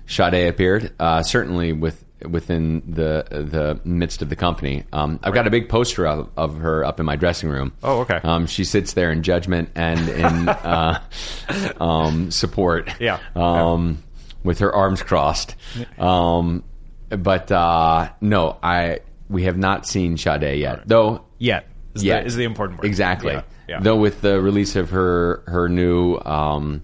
Sade 0.07 0.47
appeared. 0.47 0.93
Uh, 0.99 1.23
certainly 1.23 1.73
with 1.73 2.04
within 2.29 2.81
the 2.87 3.25
the 3.29 3.79
midst 3.83 4.21
of 4.21 4.29
the 4.29 4.35
company. 4.35 4.83
Um, 4.93 5.19
I've 5.23 5.33
got 5.33 5.47
a 5.47 5.49
big 5.49 5.69
poster 5.69 6.05
of, 6.07 6.29
of 6.37 6.57
her 6.57 6.83
up 6.83 6.99
in 6.99 7.05
my 7.05 7.15
dressing 7.15 7.49
room. 7.49 7.73
Oh, 7.83 8.01
okay. 8.01 8.19
Um, 8.23 8.47
she 8.47 8.63
sits 8.63 8.93
there 8.93 9.11
in 9.11 9.23
judgment 9.23 9.69
and 9.75 10.09
in 10.09 10.49
uh, 10.49 11.01
um, 11.79 12.31
support. 12.31 12.89
Yeah. 12.99 13.19
Um, 13.35 14.03
with 14.43 14.59
her 14.59 14.73
arms 14.73 15.01
crossed. 15.01 15.55
Um, 15.97 16.63
but 17.09 17.51
uh, 17.51 18.09
no, 18.21 18.57
I 18.61 18.99
we 19.29 19.43
have 19.43 19.57
not 19.57 19.87
seen 19.87 20.17
Sade 20.17 20.59
yet. 20.59 20.87
Though 20.87 21.25
yet 21.39 21.67
is, 21.95 22.03
Yeah. 22.03 22.19
the, 22.21 22.25
is 22.27 22.35
the 22.35 22.43
important 22.43 22.79
word. 22.79 22.85
exactly. 22.87 23.33
Yeah, 23.33 23.41
yeah. 23.67 23.79
Though 23.79 23.95
with 23.97 24.21
the 24.21 24.39
release 24.41 24.75
of 24.75 24.91
her 24.91 25.43
her 25.47 25.67
new 25.69 26.17
um, 26.19 26.83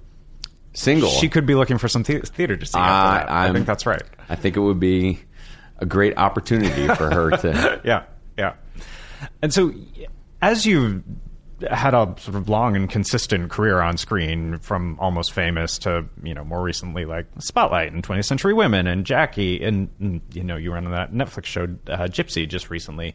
single, 0.73 1.09
she 1.09 1.29
could 1.29 1.45
be 1.45 1.53
looking 1.55 1.77
for 1.77 1.87
some 1.87 2.01
the- 2.03 2.19
theater 2.21 2.57
to 2.57 2.65
see. 2.65 2.77
That. 2.79 3.29
I 3.29 3.51
think 3.51 3.65
that's 3.67 3.85
right. 3.85 4.01
I 4.29 4.35
think 4.35 4.57
it 4.57 4.61
would 4.61 4.79
be 4.79 5.19
a 5.81 5.85
great 5.85 6.17
opportunity 6.17 6.87
for 6.87 7.09
her 7.09 7.31
to. 7.31 7.81
yeah, 7.83 8.03
yeah. 8.37 8.53
And 9.41 9.53
so, 9.53 9.73
as 10.41 10.65
you've 10.65 11.03
had 11.69 11.93
a 11.93 12.15
sort 12.17 12.35
of 12.35 12.49
long 12.49 12.75
and 12.75 12.89
consistent 12.89 13.51
career 13.51 13.81
on 13.81 13.97
screen, 13.97 14.57
from 14.59 14.97
almost 14.99 15.33
famous 15.33 15.77
to 15.79 16.05
you 16.23 16.33
know 16.33 16.43
more 16.43 16.61
recently 16.61 17.05
like 17.05 17.25
Spotlight 17.39 17.91
and 17.91 18.03
20th 18.03 18.25
Century 18.25 18.53
Women 18.53 18.87
and 18.87 19.05
Jackie, 19.05 19.61
and 19.63 19.89
and, 19.99 20.21
you 20.31 20.43
know 20.43 20.55
you 20.55 20.71
were 20.71 20.77
on 20.77 20.89
that 20.91 21.11
Netflix 21.11 21.45
show 21.45 21.63
uh, 21.87 22.07
Gypsy 22.07 22.47
just 22.47 22.69
recently. 22.69 23.13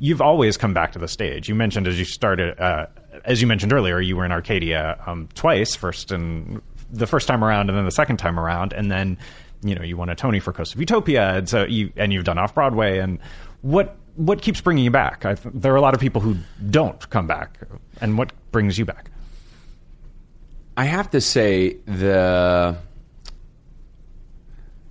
You've 0.00 0.20
always 0.20 0.56
come 0.56 0.74
back 0.74 0.92
to 0.92 0.98
the 1.00 1.08
stage. 1.08 1.48
You 1.48 1.56
mentioned 1.56 1.88
as 1.88 1.98
you 1.98 2.04
started, 2.04 2.58
uh, 2.60 2.86
as 3.24 3.40
you 3.40 3.48
mentioned 3.48 3.72
earlier, 3.72 4.00
you 4.00 4.16
were 4.16 4.24
in 4.24 4.30
Arcadia 4.30 5.02
um, 5.06 5.28
twice. 5.34 5.74
First 5.74 6.12
and 6.12 6.62
the 6.90 7.06
first 7.06 7.26
time 7.26 7.44
around, 7.44 7.68
and 7.68 7.76
then 7.76 7.84
the 7.84 7.90
second 7.90 8.18
time 8.18 8.38
around, 8.38 8.72
and 8.72 8.90
then 8.90 9.18
you 9.62 9.74
know 9.74 9.82
you 9.82 9.96
won 9.96 10.08
a 10.08 10.14
Tony 10.14 10.40
for 10.40 10.52
Coast 10.52 10.74
of 10.74 10.80
Utopia, 10.80 11.36
and 11.36 11.48
so 11.48 11.64
you 11.64 11.92
and 11.96 12.12
you've 12.12 12.24
done 12.24 12.38
off 12.38 12.54
Broadway. 12.54 12.98
And 12.98 13.18
what 13.62 13.96
what 14.16 14.42
keeps 14.42 14.60
bringing 14.60 14.84
you 14.84 14.90
back? 14.90 15.22
Th- 15.22 15.38
there 15.54 15.72
are 15.72 15.76
a 15.76 15.80
lot 15.80 15.94
of 15.94 16.00
people 16.00 16.20
who 16.20 16.36
don't 16.70 17.08
come 17.10 17.26
back, 17.26 17.58
and 18.00 18.18
what 18.18 18.32
brings 18.52 18.78
you 18.78 18.84
back? 18.84 19.10
I 20.76 20.84
have 20.84 21.10
to 21.10 21.20
say 21.20 21.76
the 21.86 22.76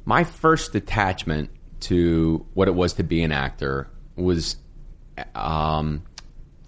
my 0.05 0.23
first 0.23 0.75
attachment 0.75 1.49
to 1.81 2.45
what 2.53 2.67
it 2.67 2.75
was 2.75 2.93
to 2.93 3.03
be 3.03 3.23
an 3.23 3.31
actor 3.31 3.89
was 4.15 4.57
um, 5.35 6.03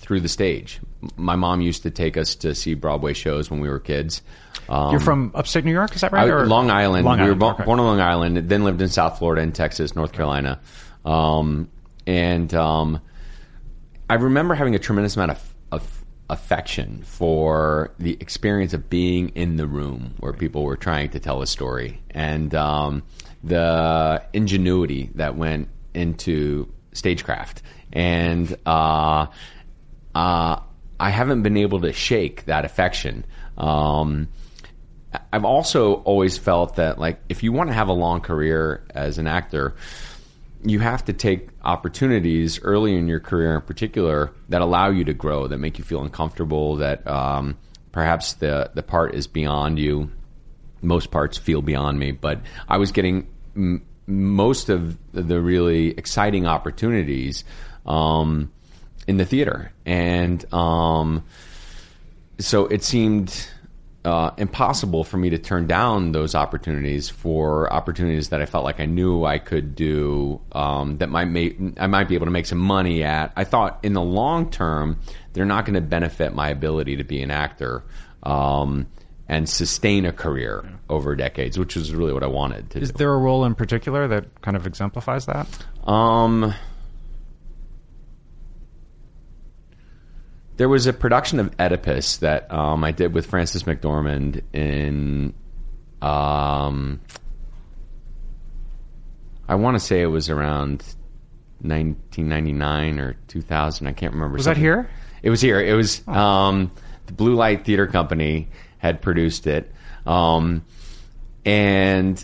through 0.10 0.20
the 0.20 0.28
stage. 0.28 0.80
My 1.18 1.36
mom 1.36 1.62
used 1.62 1.84
to 1.84 1.92
take 1.92 2.18
us 2.18 2.34
to 2.38 2.56
see 2.56 2.74
Broadway 2.74 3.14
shows 3.14 3.52
when 3.52 3.60
we 3.60 3.70
were 3.70 3.80
kids. 3.80 4.24
Um, 4.68 4.90
You're 4.90 5.00
from 5.00 5.32
upstate 5.36 5.66
New 5.66 5.72
York, 5.72 5.94
is 5.94 6.02
that 6.02 6.12
right? 6.12 6.28
I- 6.28 6.44
Long 6.46 6.72
Island. 6.72 7.06
Long 7.06 7.20
we 7.20 7.26
were 7.26 7.28
Island, 7.28 7.40
bo- 7.40 7.50
okay. 7.52 7.64
born 7.64 7.80
on 7.80 7.86
Long 7.86 8.02
Island, 8.02 8.50
then 8.50 8.64
lived 8.64 8.82
in 8.82 8.90
South 8.90 9.20
Florida 9.20 9.44
and 9.44 9.54
Texas, 9.54 9.96
North 9.96 10.12
Carolina. 10.12 10.60
Um, 11.06 11.70
and 12.08 12.52
um, 12.56 13.02
I 14.10 14.16
remember 14.16 14.56
having 14.56 14.74
a 14.74 14.80
tremendous 14.80 15.16
amount 15.16 15.30
of, 15.30 15.56
of 15.74 16.06
affection 16.28 17.04
for 17.04 17.94
the 18.00 18.18
experience 18.20 18.74
of 18.74 18.90
being 18.90 19.30
in 19.36 19.58
the 19.58 19.68
room 19.68 20.16
where 20.22 20.34
people 20.34 20.64
were 20.64 20.76
trying 20.76 21.10
to 21.10 21.20
tell 21.20 21.44
a 21.44 21.46
story 21.46 22.02
and 22.10 22.56
um, 22.56 23.04
the 23.44 24.24
ingenuity 24.34 25.12
that 25.14 25.36
went 25.36 25.68
into 25.94 26.68
stagecraft. 26.94 27.62
And 27.94 28.56
uh, 28.66 29.28
uh, 30.16 30.60
I 31.00 31.10
haven't 31.10 31.44
been 31.44 31.58
able 31.58 31.82
to 31.82 31.94
shake 31.94 32.46
that 32.46 32.66
affection. 32.66 33.26
Um, 33.58 34.28
I've 35.34 35.46
also 35.46 35.96
always 35.96 36.38
felt 36.38 36.76
that 36.76 37.00
like 37.00 37.20
if 37.30 37.42
you 37.42 37.52
want 37.52 37.70
to 37.70 37.74
have 37.74 37.88
a 37.88 37.94
long 37.94 38.22
career 38.22 38.86
as 38.94 39.18
an 39.18 39.28
actor, 39.28 39.76
you 40.64 40.80
have 40.80 41.06
to 41.06 41.14
take 41.14 41.48
opportunities 41.64 42.62
early 42.62 42.96
in 42.96 43.08
your 43.08 43.20
career 43.20 43.56
in 43.56 43.62
particular 43.62 44.32
that 44.50 44.62
allow 44.62 44.90
you 44.90 45.06
to 45.06 45.14
grow, 45.14 45.48
that 45.48 45.58
make 45.58 45.78
you 45.78 45.84
feel 45.84 46.04
uncomfortable, 46.04 46.78
that 46.78 47.08
um, 47.08 47.58
perhaps 47.92 48.34
the 48.34 48.72
the 48.74 48.84
part 48.84 49.16
is 49.16 49.28
beyond 49.28 49.80
you. 49.80 50.12
Most 50.82 51.12
parts 51.12 51.38
feel 51.38 51.62
beyond 51.62 52.00
me, 52.00 52.12
but 52.12 52.42
I 52.68 52.78
was 52.78 52.92
getting 52.92 53.28
m- 53.56 53.86
most 54.08 54.70
of 54.70 54.98
the 55.12 55.42
really 55.42 55.90
exciting 55.90 56.46
opportunities 56.48 57.44
um, 57.86 58.52
in 59.10 59.18
the 59.18 59.26
theater, 59.26 59.72
and 59.88 60.46
um, 60.54 61.24
so 62.38 62.68
it 62.68 62.84
seemed 62.84 63.48
uh, 64.06 64.30
impossible 64.38 65.04
for 65.04 65.18
me 65.18 65.32
to 65.32 65.40
turn 65.40 65.66
down 65.66 66.12
those 66.12 66.36
opportunities 66.36 67.10
for 67.10 67.74
opportunities 67.74 68.30
that 68.30 68.40
I 68.40 68.46
felt 68.46 68.64
like 68.64 68.80
I 68.80 68.86
knew 68.86 69.26
I 69.26 69.40
could 69.40 69.74
do 69.74 70.40
um, 70.52 70.98
that 70.98 71.10
might 71.10 71.26
make 71.26 71.58
I 71.80 71.88
might 71.88 72.08
be 72.08 72.14
able 72.14 72.28
to 72.28 72.32
make 72.32 72.46
some 72.46 72.60
money 72.60 73.04
at. 73.04 73.34
I 73.36 73.46
thought 73.46 73.80
in 73.82 73.94
the 73.94 74.02
long 74.02 74.52
term 74.52 75.00
they're 75.34 75.44
not 75.44 75.66
going 75.66 75.74
to 75.74 75.82
benefit 75.82 76.36
my 76.36 76.50
ability 76.50 76.98
to 76.98 77.04
be 77.04 77.20
an 77.24 77.32
actor 77.32 77.84
um, 78.22 78.86
and 79.28 79.50
sustain 79.50 80.06
a 80.06 80.14
career 80.14 80.70
over 80.88 81.16
decades, 81.16 81.58
which 81.58 81.76
was 81.76 81.96
really 81.96 82.14
what 82.14 82.22
I 82.22 82.28
wanted 82.28 82.70
to 82.72 82.80
Is 82.80 82.92
do. 82.92 83.00
there 83.00 83.12
a 83.12 83.18
role 83.18 83.44
in 83.44 83.56
particular 83.56 84.08
that 84.08 84.42
kind 84.44 84.56
of 84.56 84.68
exemplifies 84.68 85.26
that? 85.26 85.48
Um, 85.88 86.54
there 90.60 90.68
was 90.68 90.88
a 90.88 90.94
production 90.94 91.40
of 91.40 91.56
Oedipus 91.58 92.18
that 92.18 92.52
um, 92.52 92.84
I 92.84 92.92
did 92.92 93.14
with 93.14 93.28
Frances 93.28 93.64
McDormand 93.64 94.42
in. 94.52 95.34
Um, 96.02 97.00
I 99.48 99.56
want 99.56 99.76
to 99.76 99.80
say 99.80 100.02
it 100.02 100.08
was 100.08 100.30
around 100.30 100.84
1999 101.62 103.00
or 103.00 103.14
2000. 103.30 103.88
I 103.88 103.94
can't 103.94 104.12
remember. 104.12 104.36
Was 104.36 104.46
that 104.46 104.58
here? 104.58 104.90
It 105.24 105.30
was 105.30 105.40
here. 105.40 105.62
It 105.62 105.76
was 105.76 106.06
um, 106.10 106.72
the 107.06 107.14
Blue 107.14 107.36
Light 107.36 107.64
Theater 107.64 107.88
Company 107.88 108.50
had 108.80 109.02
produced 109.02 109.48
it, 109.48 109.72
um, 110.06 110.66
and 111.46 112.24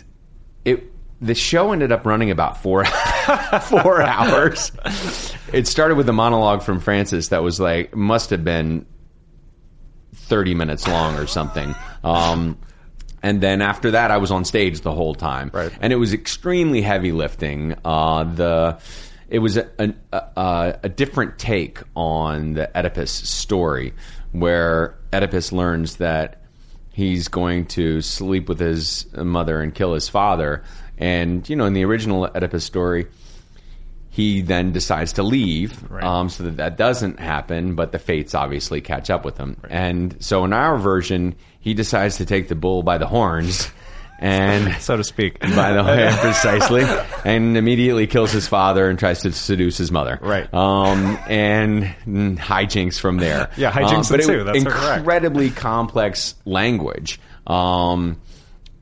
it 0.66 0.92
the 1.22 1.34
show 1.34 1.72
ended 1.72 1.90
up 1.90 2.04
running 2.04 2.30
about 2.30 2.62
four 2.62 2.84
four 3.62 4.02
hours. 4.02 4.72
It 5.52 5.66
started 5.66 5.96
with 5.96 6.08
a 6.08 6.12
monologue 6.12 6.62
from 6.62 6.80
Frances 6.80 7.28
that 7.30 7.42
was 7.42 7.58
like 7.60 7.94
must 7.94 8.30
have 8.30 8.44
been 8.44 8.86
thirty 10.14 10.54
minutes 10.54 10.86
long 10.88 11.16
or 11.16 11.26
something. 11.26 11.74
Um, 12.02 12.58
and 13.22 13.40
then 13.40 13.62
after 13.62 13.92
that, 13.92 14.10
I 14.10 14.18
was 14.18 14.30
on 14.30 14.44
stage 14.44 14.80
the 14.82 14.92
whole 14.92 15.14
time, 15.14 15.50
Right. 15.52 15.72
and 15.80 15.92
it 15.92 15.96
was 15.96 16.12
extremely 16.12 16.82
heavy 16.82 17.12
lifting. 17.12 17.74
Uh, 17.84 18.24
the 18.24 18.78
it 19.28 19.40
was 19.40 19.56
a, 19.56 19.68
a, 19.78 19.92
a, 20.12 20.78
a 20.84 20.88
different 20.88 21.38
take 21.38 21.80
on 21.96 22.52
the 22.54 22.70
Oedipus 22.78 23.10
story, 23.10 23.92
where 24.32 24.96
Oedipus 25.12 25.50
learns 25.50 25.96
that 25.96 26.42
he's 26.92 27.26
going 27.28 27.66
to 27.66 28.00
sleep 28.00 28.48
with 28.48 28.60
his 28.60 29.06
mother 29.14 29.60
and 29.60 29.74
kill 29.74 29.94
his 29.94 30.08
father. 30.08 30.62
And 30.98 31.48
you 31.48 31.56
know, 31.56 31.64
in 31.66 31.72
the 31.74 31.84
original 31.84 32.24
Oedipus 32.24 32.64
story, 32.64 33.06
he 34.10 34.40
then 34.40 34.72
decides 34.72 35.12
to 35.14 35.22
leave, 35.22 35.78
Right. 35.90 36.02
um, 36.02 36.28
so 36.30 36.44
that 36.44 36.56
that 36.56 36.76
doesn't 36.78 37.20
happen. 37.20 37.74
But 37.74 37.92
the 37.92 37.98
fates 37.98 38.34
obviously 38.34 38.80
catch 38.80 39.10
up 39.10 39.24
with 39.24 39.36
him. 39.36 39.58
And 39.68 40.16
so 40.20 40.44
in 40.44 40.52
our 40.54 40.78
version, 40.78 41.34
he 41.60 41.74
decides 41.74 42.16
to 42.16 42.24
take 42.24 42.48
the 42.48 42.54
bull 42.54 42.82
by 42.82 42.96
the 42.98 43.06
horns. 43.06 43.70
And 44.18 44.74
so 44.80 44.96
to 44.96 45.04
speak. 45.04 45.38
by 45.40 45.74
the 45.74 45.84
way, 45.84 46.08
precisely, 46.20 46.84
and 47.26 47.54
immediately 47.58 48.06
kills 48.06 48.32
his 48.32 48.48
father 48.48 48.88
and 48.88 48.98
tries 48.98 49.20
to 49.22 49.32
seduce 49.32 49.76
his 49.76 49.92
mother. 49.92 50.18
Right. 50.22 50.48
Um, 50.54 51.18
and 51.28 51.84
hijinks 52.38 52.98
from 52.98 53.18
there. 53.18 53.50
Yeah, 53.58 53.70
hijinks 53.70 54.10
um, 54.10 54.16
but 54.16 54.20
it, 54.20 54.44
That's 54.46 54.64
correct. 54.64 54.98
incredibly 55.00 55.50
complex 55.50 56.34
language. 56.46 57.20
Um, 57.46 58.18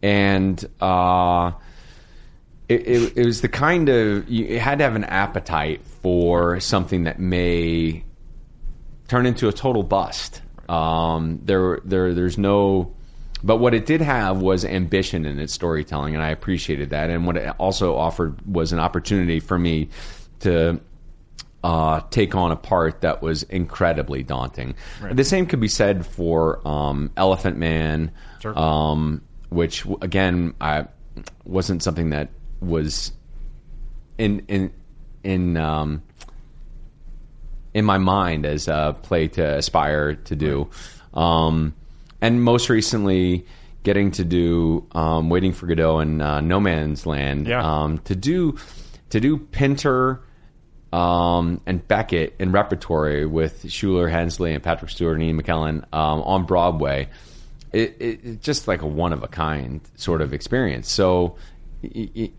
and 0.03 0.65
uh, 0.81 1.51
it, 2.69 2.87
it, 2.87 3.13
it 3.17 3.27
was 3.27 3.41
the 3.41 3.49
kind 3.49 3.89
of 3.89 4.29
you 4.29 4.59
had 4.59 4.79
to 4.79 4.85
have 4.85 4.97
an 4.97 5.05
appetite 5.05 5.87
for 5.87 6.61
something 6.61 7.05
that 7.05 7.19
may 7.19 8.05
turn 9.09 9.27
into 9.27 9.49
a 9.49 9.53
total 9.53 9.83
bust. 9.83 10.41
Um, 10.69 11.41
there, 11.45 11.81
there, 11.85 12.15
there's 12.15 12.39
no. 12.39 12.95
But 13.43 13.59
what 13.59 13.75
it 13.75 13.85
did 13.85 14.01
have 14.01 14.39
was 14.41 14.65
ambition 14.65 15.27
in 15.27 15.39
its 15.39 15.53
storytelling, 15.53 16.15
and 16.15 16.23
I 16.23 16.31
appreciated 16.31 16.91
that. 16.91 17.11
And 17.11 17.27
what 17.27 17.37
it 17.37 17.55
also 17.59 17.95
offered 17.95 18.41
was 18.47 18.73
an 18.73 18.79
opportunity 18.79 19.39
for 19.39 19.59
me 19.59 19.91
to 20.41 20.81
uh, 21.63 22.01
take 22.11 22.35
on 22.35 22.53
a 22.53 22.57
part 22.57 23.03
that 23.03 23.21
was 23.21 23.43
incredibly 23.45 24.23
daunting. 24.23 24.75
The 25.13 25.25
same 25.25 25.45
could 25.45 25.61
be 25.61 25.69
said 25.69 26.07
for 26.07 26.67
um, 26.67 27.11
Elephant 27.19 27.59
Man, 27.59 28.13
um, 28.45 29.21
which 29.51 29.85
again 30.01 30.55
I 30.59 30.87
wasn't 31.45 31.83
something 31.83 32.11
that 32.11 32.31
was 32.67 33.13
in 34.19 34.45
in 34.49 34.73
in 35.23 35.57
um, 35.57 36.03
in 37.73 37.85
my 37.85 37.99
mind 37.99 38.47
as 38.47 38.69
a 38.69 38.97
play 39.03 39.29
to 39.29 39.57
aspire 39.57 40.15
to 40.15 40.37
do. 40.37 40.71
Um, 41.13 41.75
and 42.21 42.43
most 42.43 42.71
recently, 42.71 43.47
getting 43.83 44.11
to 44.13 44.25
do 44.25 44.87
um, 44.93 45.29
Waiting 45.29 45.53
for 45.53 45.67
Godot 45.67 45.99
and 45.99 46.23
uh, 46.23 46.41
No 46.41 46.61
Man's 46.61 47.07
Land. 47.07 47.47
Yeah. 47.47 47.63
Um, 47.63 47.99
to 47.99 48.17
do 48.17 48.57
to 49.11 49.21
do 49.21 49.39
Pinter 49.39 50.23
um, 50.93 51.61
and 51.67 51.87
Beckett 51.87 52.35
in 52.39 52.53
repertory 52.53 53.27
with 53.27 53.65
Shuler, 53.65 54.11
Hensley, 54.11 54.55
and 54.55 54.63
Patrick 54.63 54.91
Stewart 54.91 55.15
and 55.15 55.25
Ian 55.25 55.43
McKellen 55.43 55.79
um, 55.93 56.23
on 56.23 56.47
Broadway. 56.47 57.09
It, 57.73 57.97
it, 57.99 58.21
it's 58.23 58.45
just 58.45 58.69
like 58.69 58.83
a 58.83 58.87
one 58.87 59.13
of 59.13 59.25
a 59.25 59.29
kind 59.29 59.81
sort 59.97 60.23
of 60.23 60.33
experience. 60.33 60.91
So 60.91 61.37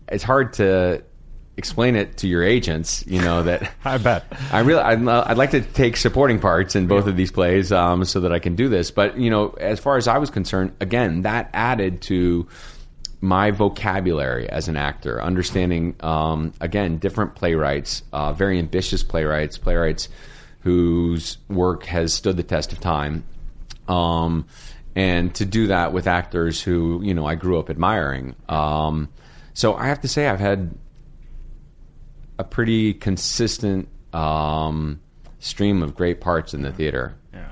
it's 0.08 0.24
hard 0.24 0.54
to 0.54 1.02
explain 1.56 1.96
it 1.96 2.18
to 2.18 2.28
your 2.28 2.42
agents. 2.42 3.04
You 3.06 3.20
know 3.20 3.42
that 3.42 3.72
I 3.84 3.98
bet. 3.98 4.24
I 4.52 4.60
really, 4.60 4.80
I'd, 4.80 5.06
I'd 5.06 5.38
like 5.38 5.52
to 5.52 5.60
take 5.60 5.96
supporting 5.96 6.38
parts 6.38 6.76
in 6.76 6.86
both 6.86 7.06
of 7.06 7.16
these 7.16 7.32
plays 7.32 7.72
um, 7.72 8.04
so 8.04 8.20
that 8.20 8.32
I 8.32 8.38
can 8.38 8.56
do 8.56 8.68
this. 8.68 8.90
But 8.90 9.18
you 9.18 9.30
know, 9.30 9.50
as 9.60 9.80
far 9.80 9.96
as 9.96 10.08
I 10.08 10.18
was 10.18 10.30
concerned, 10.30 10.72
again, 10.80 11.22
that 11.22 11.50
added 11.52 12.02
to 12.02 12.46
my 13.20 13.50
vocabulary 13.50 14.48
as 14.48 14.68
an 14.68 14.76
actor, 14.76 15.22
understanding 15.22 15.96
um, 16.00 16.52
again 16.60 16.98
different 16.98 17.34
playwrights, 17.34 18.02
uh, 18.12 18.32
very 18.32 18.58
ambitious 18.58 19.02
playwrights, 19.02 19.58
playwrights 19.58 20.08
whose 20.60 21.38
work 21.48 21.84
has 21.84 22.12
stood 22.12 22.36
the 22.36 22.42
test 22.42 22.72
of 22.72 22.80
time. 22.80 23.24
Um, 23.88 24.46
and 24.96 25.34
to 25.36 25.44
do 25.44 25.68
that 25.68 25.92
with 25.92 26.06
actors 26.06 26.60
who 26.60 27.00
you 27.02 27.14
know 27.14 27.24
I 27.24 27.34
grew 27.34 27.58
up 27.58 27.70
admiring. 27.70 28.34
Um, 28.48 29.08
so 29.56 29.74
I 29.74 29.86
have 29.86 30.02
to 30.02 30.08
say 30.08 30.28
I've 30.28 30.38
had 30.38 30.74
a 32.38 32.44
pretty 32.44 32.92
consistent 32.92 33.88
um, 34.12 35.00
stream 35.38 35.82
of 35.82 35.94
great 35.94 36.20
parts 36.20 36.52
in 36.52 36.60
the 36.60 36.70
theater. 36.70 37.16
Yeah. 37.32 37.46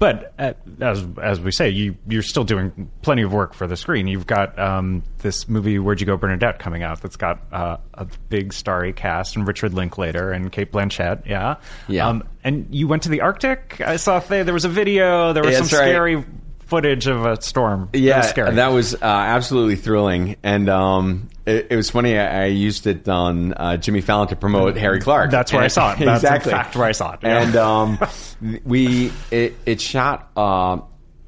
But 0.00 0.34
uh, 0.36 0.54
as 0.80 1.06
as 1.22 1.40
we 1.40 1.52
say, 1.52 1.68
you 1.70 1.96
you're 2.08 2.24
still 2.24 2.42
doing 2.42 2.90
plenty 3.02 3.22
of 3.22 3.32
work 3.32 3.54
for 3.54 3.68
the 3.68 3.76
screen. 3.76 4.08
You've 4.08 4.26
got 4.26 4.58
um, 4.58 5.04
this 5.18 5.48
movie 5.48 5.78
"Where'd 5.78 6.00
You 6.00 6.06
Go, 6.06 6.16
Bernadette" 6.16 6.58
coming 6.58 6.82
out. 6.82 7.00
That's 7.02 7.14
got 7.14 7.40
uh, 7.52 7.76
a 7.94 8.08
big 8.28 8.52
starry 8.52 8.92
cast 8.92 9.36
and 9.36 9.46
Richard 9.46 9.74
Linklater 9.74 10.32
and 10.32 10.50
Cate 10.50 10.72
Blanchett. 10.72 11.24
Yeah, 11.24 11.54
Yeah. 11.86 12.08
Um, 12.08 12.24
and 12.42 12.66
you 12.74 12.88
went 12.88 13.04
to 13.04 13.10
the 13.10 13.20
Arctic. 13.20 13.80
I 13.80 13.94
saw 13.94 14.18
there, 14.18 14.42
there 14.42 14.54
was 14.54 14.64
a 14.64 14.68
video. 14.68 15.32
There 15.34 15.44
was 15.44 15.56
That's 15.56 15.70
some 15.70 15.78
right. 15.78 15.86
scary 15.86 16.24
footage 16.72 17.06
of 17.06 17.26
a 17.26 17.40
storm. 17.42 17.90
That 17.92 17.98
Yeah, 17.98 18.16
was 18.18 18.28
scary. 18.30 18.54
that 18.54 18.68
was 18.68 18.94
uh, 18.94 18.98
absolutely 19.02 19.76
thrilling, 19.76 20.36
and 20.42 20.70
um, 20.70 21.28
it, 21.44 21.66
it 21.70 21.76
was 21.76 21.90
funny. 21.90 22.18
I, 22.18 22.44
I 22.44 22.46
used 22.46 22.86
it 22.86 23.06
on 23.10 23.52
uh, 23.52 23.76
Jimmy 23.76 24.00
Fallon 24.00 24.28
to 24.28 24.36
promote 24.36 24.78
Harry 24.78 25.00
Clarke. 25.00 25.30
That's 25.30 25.52
where 25.52 25.62
I 25.62 25.68
saw 25.68 25.92
it. 25.92 25.98
That's 25.98 26.00
in 26.00 26.08
exactly. 26.32 26.52
fact 26.52 26.74
where 26.74 26.86
I 26.86 26.92
saw 26.92 27.12
it, 27.12 27.20
yeah. 27.22 27.42
And 27.42 27.56
um, 27.56 27.98
we 28.64 29.12
it, 29.30 29.54
it 29.66 29.80
shot. 29.82 30.30
Uh, 30.34 30.78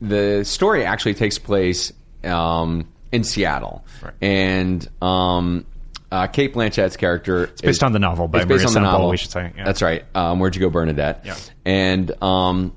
the 0.00 0.44
story 0.44 0.84
actually 0.86 1.14
takes 1.14 1.38
place 1.38 1.92
um, 2.24 2.88
in 3.12 3.22
Seattle, 3.22 3.84
and 4.22 4.88
um, 5.02 5.66
uh, 6.10 6.26
Cate 6.28 6.54
Blanchett's 6.54 6.96
character 6.96 7.44
it's 7.44 7.60
based 7.60 7.82
on 7.84 7.92
the 7.92 7.98
novel 7.98 8.28
by 8.28 8.38
it's 8.38 8.46
based 8.46 8.64
Maria 8.64 8.68
on 8.68 8.74
the 8.74 8.80
novel. 8.92 9.08
we 9.10 9.16
should 9.18 9.30
say, 9.30 9.52
yeah. 9.56 9.64
That's 9.64 9.82
right. 9.82 10.04
Um, 10.14 10.38
Where'd 10.38 10.54
you 10.56 10.60
go, 10.60 10.70
Bernadette? 10.70 11.22
Yeah. 11.26 11.36
And 11.66 12.10
um, 12.22 12.72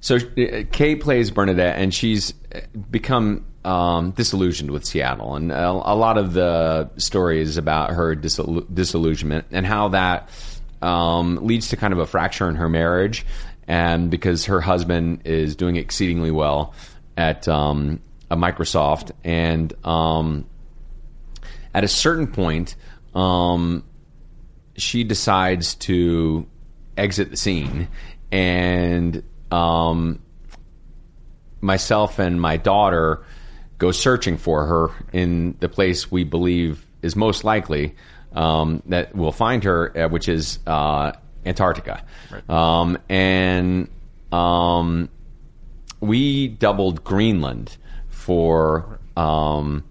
so 0.00 0.16
uh, 0.16 0.62
Kay 0.72 0.96
plays 0.96 1.30
Bernadette, 1.30 1.78
and 1.78 1.94
she's 1.94 2.32
uh, 2.54 2.60
become 2.90 3.44
um, 3.64 4.12
disillusioned 4.12 4.70
with 4.70 4.84
Seattle, 4.84 5.36
and 5.36 5.52
a, 5.52 5.68
a 5.68 5.94
lot 5.94 6.16
of 6.16 6.32
the 6.32 6.90
story 6.96 7.40
is 7.40 7.56
about 7.56 7.90
her 7.90 8.16
disil- 8.16 8.66
disillusionment 8.74 9.46
and 9.50 9.66
how 9.66 9.88
that 9.88 10.30
um, 10.80 11.36
leads 11.46 11.68
to 11.68 11.76
kind 11.76 11.92
of 11.92 11.98
a 11.98 12.06
fracture 12.06 12.48
in 12.48 12.56
her 12.56 12.68
marriage, 12.68 13.26
and 13.68 14.10
because 14.10 14.46
her 14.46 14.60
husband 14.60 15.20
is 15.26 15.54
doing 15.54 15.76
exceedingly 15.76 16.30
well 16.30 16.74
at 17.16 17.46
um, 17.48 18.00
Microsoft, 18.30 19.12
and 19.22 19.74
um, 19.84 20.46
at 21.74 21.84
a 21.84 21.88
certain 21.88 22.26
point, 22.26 22.74
um, 23.14 23.84
she 24.76 25.04
decides 25.04 25.74
to 25.74 26.46
exit 26.96 27.30
the 27.30 27.36
scene, 27.36 27.88
and 28.32 29.22
um, 29.50 30.20
myself 31.60 32.18
and 32.18 32.40
my 32.40 32.56
daughter 32.56 33.24
go 33.78 33.90
searching 33.90 34.36
for 34.36 34.66
her 34.66 34.90
in 35.12 35.56
the 35.60 35.68
place 35.68 36.10
we 36.10 36.24
believe 36.24 36.86
is 37.02 37.16
most 37.16 37.44
likely 37.44 37.94
um, 38.32 38.82
that 38.86 39.14
we'll 39.14 39.32
find 39.32 39.64
her, 39.64 39.96
uh, 39.98 40.08
which 40.08 40.28
is 40.28 40.58
uh, 40.66 41.12
Antarctica. 41.44 42.04
Um, 42.48 42.98
and 43.08 43.88
um, 44.30 45.08
we 46.00 46.48
doubled 46.48 47.02
Greenland 47.02 47.76
for 48.08 49.00
um, 49.16 49.84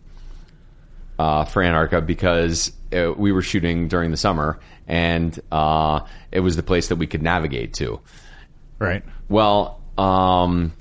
uh, 1.17 1.43
for 1.45 1.61
Antarctica 1.61 2.01
because 2.01 2.71
uh, 2.93 3.11
we 3.17 3.31
were 3.31 3.41
shooting 3.41 3.87
during 3.87 4.11
the 4.11 4.17
summer, 4.17 4.59
and 4.87 5.37
uh, 5.51 6.01
it 6.31 6.39
was 6.39 6.55
the 6.55 6.63
place 6.63 6.87
that 6.87 6.95
we 6.95 7.07
could 7.07 7.21
navigate 7.21 7.73
to. 7.73 7.99
right. 8.79 9.03
Well, 9.29 9.81
um, 9.97 10.73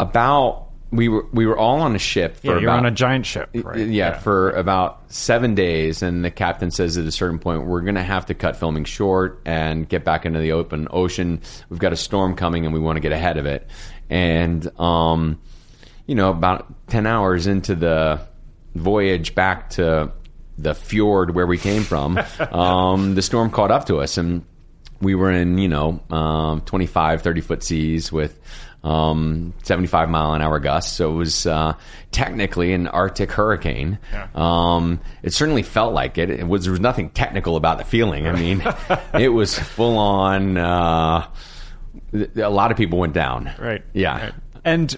about 0.00 0.70
we 0.90 1.08
were 1.08 1.26
we 1.32 1.46
were 1.46 1.56
all 1.56 1.80
on 1.80 1.94
a 1.94 1.98
ship 1.98 2.36
for 2.36 2.46
Yeah, 2.46 2.52
you're 2.54 2.70
about, 2.70 2.80
on 2.80 2.86
a 2.86 2.90
giant 2.90 3.26
ship. 3.26 3.50
Right? 3.54 3.86
yeah, 3.86 4.18
for 4.18 4.50
about 4.50 5.12
seven 5.12 5.54
days, 5.54 6.02
and 6.02 6.24
the 6.24 6.30
captain 6.30 6.70
says 6.70 6.98
at 6.98 7.04
a 7.04 7.12
certain 7.12 7.38
point 7.38 7.66
we're 7.66 7.82
going 7.82 7.94
to 7.94 8.02
have 8.02 8.26
to 8.26 8.34
cut 8.34 8.56
filming 8.56 8.84
short 8.84 9.40
and 9.44 9.88
get 9.88 10.04
back 10.04 10.26
into 10.26 10.40
the 10.40 10.52
open 10.52 10.88
ocean. 10.90 11.40
We've 11.68 11.78
got 11.78 11.92
a 11.92 11.96
storm 11.96 12.34
coming, 12.34 12.64
and 12.64 12.74
we 12.74 12.80
want 12.80 12.96
to 12.96 13.00
get 13.00 13.12
ahead 13.12 13.36
of 13.36 13.46
it. 13.46 13.68
And 14.08 14.66
um, 14.80 15.40
you 16.06 16.14
know, 16.14 16.30
about 16.30 16.88
ten 16.88 17.06
hours 17.06 17.46
into 17.46 17.76
the 17.76 18.20
voyage 18.74 19.34
back 19.34 19.70
to 19.70 20.12
the 20.58 20.74
fjord 20.74 21.34
where 21.34 21.46
we 21.46 21.56
came 21.56 21.82
from, 21.82 22.18
um, 22.50 23.14
the 23.14 23.22
storm 23.22 23.50
caught 23.50 23.70
up 23.70 23.86
to 23.86 23.98
us, 23.98 24.18
and 24.18 24.44
we 25.00 25.14
were 25.14 25.30
in 25.30 25.58
you 25.58 25.68
know 25.68 26.00
um, 26.10 26.60
25 26.62 27.22
30 27.22 27.40
foot 27.40 27.62
seas 27.62 28.10
with 28.12 28.38
um, 28.82 29.52
75 29.62 30.08
mile 30.08 30.32
an 30.32 30.40
hour 30.42 30.58
gusts 30.58 30.92
so 30.96 31.12
it 31.12 31.14
was 31.16 31.46
uh, 31.46 31.74
technically 32.12 32.72
an 32.72 32.86
arctic 32.86 33.30
hurricane 33.30 33.98
um, 34.34 35.00
it 35.22 35.32
certainly 35.34 35.62
felt 35.62 35.92
like 35.92 36.16
it 36.18 36.30
it 36.30 36.46
was 36.48 36.64
there 36.64 36.72
was 36.72 36.80
nothing 36.80 37.10
technical 37.10 37.56
about 37.56 37.78
the 37.78 37.84
feeling 37.84 38.26
i 38.26 38.32
mean 38.32 38.62
it 39.14 39.28
was 39.28 39.58
full 39.58 39.98
on 39.98 40.56
uh, 40.56 41.26
a 42.36 42.50
lot 42.50 42.70
of 42.70 42.76
people 42.76 42.98
went 42.98 43.12
down 43.14 43.50
Right. 43.58 43.82
yeah 43.92 44.24
Right. 44.24 44.34
And 44.64 44.96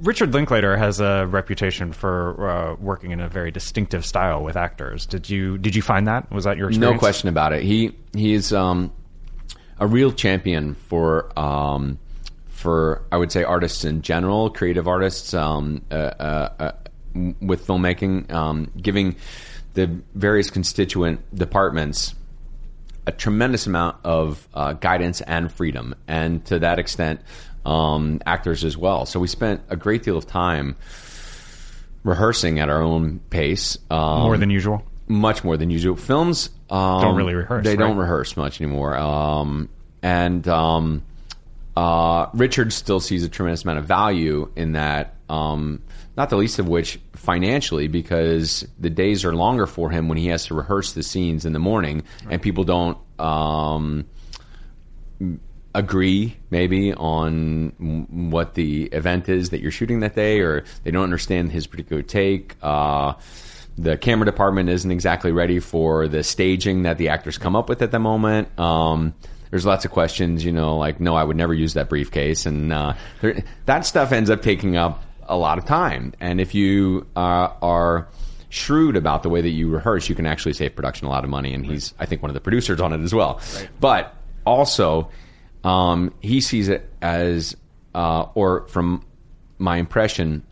Richard 0.00 0.32
Linklater 0.32 0.76
has 0.76 1.00
a 1.00 1.26
reputation 1.26 1.92
for 1.92 2.48
uh, 2.48 2.74
working 2.76 3.10
in 3.10 3.18
a 3.20 3.28
very 3.28 3.50
distinctive 3.50 4.06
style 4.06 4.44
with 4.44 4.56
actors. 4.56 5.04
Did 5.06 5.28
you 5.28 5.58
did 5.58 5.74
you 5.74 5.82
find 5.82 6.06
that? 6.06 6.30
Was 6.30 6.44
that 6.44 6.56
your 6.56 6.68
experience? 6.68 6.94
No 6.94 6.98
question 7.00 7.28
about 7.28 7.52
it. 7.52 7.64
He 7.64 7.96
he 8.14 8.32
is 8.34 8.52
um, 8.52 8.92
a 9.78 9.86
real 9.86 10.12
champion 10.12 10.74
for 10.74 11.38
um, 11.38 11.98
for 12.48 13.02
I 13.12 13.16
would 13.16 13.30
say 13.30 13.44
artists 13.44 13.84
in 13.84 14.02
general, 14.02 14.50
creative 14.50 14.88
artists 14.88 15.32
um, 15.34 15.82
uh, 15.90 15.94
uh, 15.94 16.48
uh, 16.58 16.72
with 17.40 17.66
filmmaking, 17.66 18.30
um, 18.32 18.70
giving 18.80 19.16
the 19.74 20.00
various 20.14 20.50
constituent 20.50 21.20
departments 21.34 22.14
a 23.06 23.12
tremendous 23.12 23.66
amount 23.66 23.96
of 24.04 24.46
uh, 24.52 24.74
guidance 24.74 25.20
and 25.22 25.50
freedom, 25.50 25.94
and 26.06 26.44
to 26.46 26.58
that 26.58 26.78
extent, 26.78 27.20
um, 27.64 28.20
actors 28.26 28.64
as 28.64 28.76
well. 28.76 29.06
So 29.06 29.18
we 29.20 29.28
spent 29.28 29.62
a 29.68 29.76
great 29.76 30.02
deal 30.02 30.18
of 30.18 30.26
time 30.26 30.76
rehearsing 32.04 32.58
at 32.58 32.68
our 32.68 32.82
own 32.82 33.20
pace, 33.30 33.78
um, 33.90 34.22
More 34.22 34.36
than 34.36 34.50
usual. 34.50 34.82
Much 35.08 35.42
more 35.44 35.56
than 35.56 35.70
usual. 35.70 35.96
Films 35.96 36.50
um, 36.70 37.00
Don't 37.02 37.16
really 37.16 37.34
rehearse, 37.34 37.64
They 37.64 37.70
right? 37.70 37.78
don't 37.78 37.96
rehearse 37.96 38.36
much 38.36 38.60
anymore. 38.60 38.96
Um, 38.96 39.68
and 40.02 40.46
um, 40.48 41.02
uh, 41.76 42.26
Richard 42.34 42.72
still 42.72 43.00
sees 43.00 43.24
a 43.24 43.28
tremendous 43.28 43.64
amount 43.64 43.78
of 43.78 43.86
value 43.86 44.50
in 44.54 44.72
that. 44.72 45.14
Um, 45.28 45.82
not 46.16 46.30
the 46.30 46.36
least 46.36 46.58
of 46.58 46.68
which 46.68 46.98
financially, 47.14 47.86
because 47.86 48.66
the 48.78 48.90
days 48.90 49.24
are 49.24 49.34
longer 49.34 49.66
for 49.66 49.90
him 49.90 50.08
when 50.08 50.18
he 50.18 50.28
has 50.28 50.46
to 50.46 50.54
rehearse 50.54 50.92
the 50.92 51.02
scenes 51.02 51.44
in 51.44 51.52
the 51.52 51.58
morning, 51.58 52.02
and 52.28 52.42
people 52.42 52.64
don't. 52.64 52.98
Um, 53.18 54.06
agree 55.74 56.36
maybe 56.50 56.92
on 56.94 57.68
what 58.30 58.54
the 58.54 58.84
event 58.84 59.28
is 59.28 59.50
that 59.50 59.60
you're 59.60 59.70
shooting 59.70 60.00
that 60.00 60.14
day, 60.14 60.40
or 60.40 60.64
they 60.82 60.90
don't 60.90 61.04
understand 61.04 61.52
his 61.52 61.66
particular 61.66 62.02
take. 62.02 62.56
Uh, 62.62 63.12
the 63.78 63.96
camera 63.96 64.26
department 64.26 64.68
isn't 64.68 64.90
exactly 64.90 65.32
ready 65.32 65.60
for 65.60 66.08
the 66.08 66.22
staging 66.22 66.82
that 66.82 66.98
the 66.98 67.08
actors 67.08 67.38
come 67.38 67.54
up 67.54 67.68
with 67.68 67.80
at 67.80 67.92
the 67.92 67.98
moment. 67.98 68.58
Um, 68.58 69.14
there's 69.50 69.64
lots 69.64 69.84
of 69.84 69.92
questions, 69.92 70.44
you 70.44 70.52
know, 70.52 70.76
like 70.76 71.00
no, 71.00 71.14
I 71.14 71.24
would 71.24 71.36
never 71.36 71.54
use 71.54 71.74
that 71.74 71.88
briefcase, 71.88 72.44
and 72.44 72.72
uh, 72.72 72.94
there, 73.20 73.42
that 73.64 73.86
stuff 73.86 74.12
ends 74.12 74.28
up 74.28 74.42
taking 74.42 74.76
up 74.76 75.02
a 75.28 75.36
lot 75.36 75.58
of 75.58 75.64
time. 75.64 76.12
And 76.20 76.40
if 76.40 76.54
you 76.54 77.06
uh, 77.16 77.50
are 77.62 78.08
shrewd 78.48 78.96
about 78.96 79.22
the 79.22 79.28
way 79.28 79.40
that 79.40 79.50
you 79.50 79.68
rehearse, 79.68 80.08
you 80.08 80.14
can 80.14 80.26
actually 80.26 80.54
save 80.54 80.74
production 80.74 81.06
a 81.06 81.10
lot 81.10 81.24
of 81.24 81.30
money. 81.30 81.52
And 81.54 81.64
he's, 81.64 81.94
I 81.98 82.06
think, 82.06 82.22
one 82.22 82.30
of 82.30 82.34
the 82.34 82.40
producers 82.40 82.80
on 82.80 82.92
it 82.92 83.02
as 83.02 83.14
well. 83.14 83.40
But 83.78 84.14
also, 84.46 85.10
um, 85.64 86.14
he 86.20 86.40
sees 86.40 86.68
it 86.68 86.90
as, 87.02 87.56
uh, 87.94 88.26
or 88.34 88.66
from 88.68 89.04
my 89.58 89.76
impression, 89.76 90.44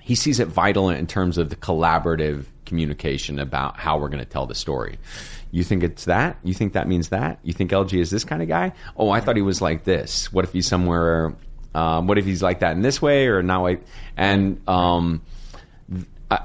he 0.00 0.14
sees 0.14 0.40
it 0.40 0.48
vital 0.48 0.88
in 0.88 1.06
terms 1.06 1.36
of 1.36 1.50
the 1.50 1.56
collaborative 1.56 2.46
communication 2.66 3.38
about 3.38 3.78
how 3.78 3.98
we're 3.98 4.08
going 4.08 4.22
to 4.22 4.28
tell 4.28 4.46
the 4.46 4.54
story. 4.54 4.98
You 5.50 5.64
think 5.64 5.82
it's 5.82 6.04
that? 6.04 6.36
You 6.42 6.52
think 6.52 6.74
that 6.74 6.88
means 6.88 7.08
that? 7.08 7.38
You 7.42 7.52
think 7.52 7.70
Elgie 7.70 8.00
is 8.00 8.10
this 8.10 8.24
kind 8.24 8.42
of 8.42 8.48
guy? 8.48 8.72
Oh, 8.96 9.10
I 9.10 9.20
thought 9.20 9.36
he 9.36 9.42
was 9.42 9.62
like 9.62 9.84
this. 9.84 10.32
What 10.32 10.44
if 10.44 10.52
he's 10.52 10.66
somewhere? 10.66 11.34
Um, 11.74 12.06
what 12.06 12.18
if 12.18 12.24
he's 12.24 12.42
like 12.42 12.60
that 12.60 12.72
in 12.72 12.82
this 12.82 13.00
way 13.00 13.28
or 13.28 13.42
not? 13.42 13.78
And 14.16 14.60
um, 14.68 15.22
I, 16.30 16.40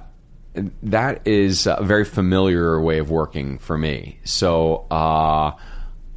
that 0.84 1.28
is 1.28 1.68
a 1.68 1.84
very 1.84 2.06
familiar 2.06 2.80
way 2.80 3.00
of 3.00 3.10
working 3.10 3.58
for 3.58 3.78
me. 3.78 4.20
So 4.24 4.86
uh, 4.92 5.54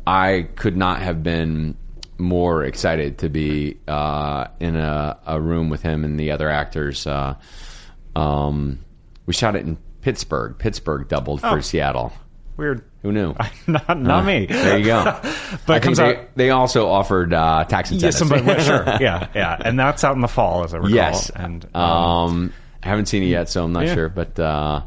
I 0.07 0.49
could 0.57 0.77
not 0.77 1.01
have 1.01 1.23
been 1.23 1.77
more 2.19 2.64
excited 2.64 3.19
to 3.19 3.29
be 3.29 3.79
uh, 3.88 4.47
in 4.61 4.77
a, 4.77 5.19
a 5.27 5.40
room 5.40 5.69
with 5.69 5.83
him 5.83 6.05
and 6.05 6.19
the 6.19 6.31
other 6.31 6.49
actors. 6.49 7.07
Uh, 7.07 7.35
um, 8.14 8.79
we 9.27 9.33
shot 9.33 9.57
it 9.57 9.64
in 9.67 9.77
Pittsburgh. 10.05 10.59
Pittsburgh 10.59 11.09
doubled 11.09 11.40
for 11.40 11.47
Oh. 11.57 11.61
Seattle. 11.61 12.12
Weird. 12.59 12.85
Who 13.03 13.11
knew? 13.11 13.35
not 13.67 13.99
not 14.01 14.25
me. 14.25 14.45
There 14.47 14.79
you 14.79 14.85
go. 14.85 15.03
But 15.67 15.77
I 15.77 15.81
comes 15.81 15.99
think 15.99 16.19
out. 16.19 16.37
they, 16.37 16.45
they 16.45 16.51
also 16.51 16.87
offered 16.88 17.33
uh, 17.33 17.64
tax 17.64 17.90
incentives. 17.90 18.19
somebody, 18.19 18.43
well, 18.43 18.61
sure. 18.61 18.85
Yeah, 19.01 19.29
yeah, 19.35 19.57
and 19.64 19.79
that's 19.79 20.05
out 20.05 20.14
in 20.14 20.21
the 20.21 20.29
fall, 20.29 20.62
as 20.62 20.75
I 20.75 20.77
recall. 20.77 20.90
yes, 20.95 21.31
and 21.31 21.64
um, 21.75 22.53
I 22.83 22.88
haven't 22.88 23.07
seen 23.07 23.23
it 23.23 23.27
yet, 23.29 23.49
so 23.49 23.64
I'm 23.64 23.73
not 23.73 23.87
Yeah. 23.87 23.95
sure. 23.95 24.09
But 24.11 24.38
uh, 24.38 24.83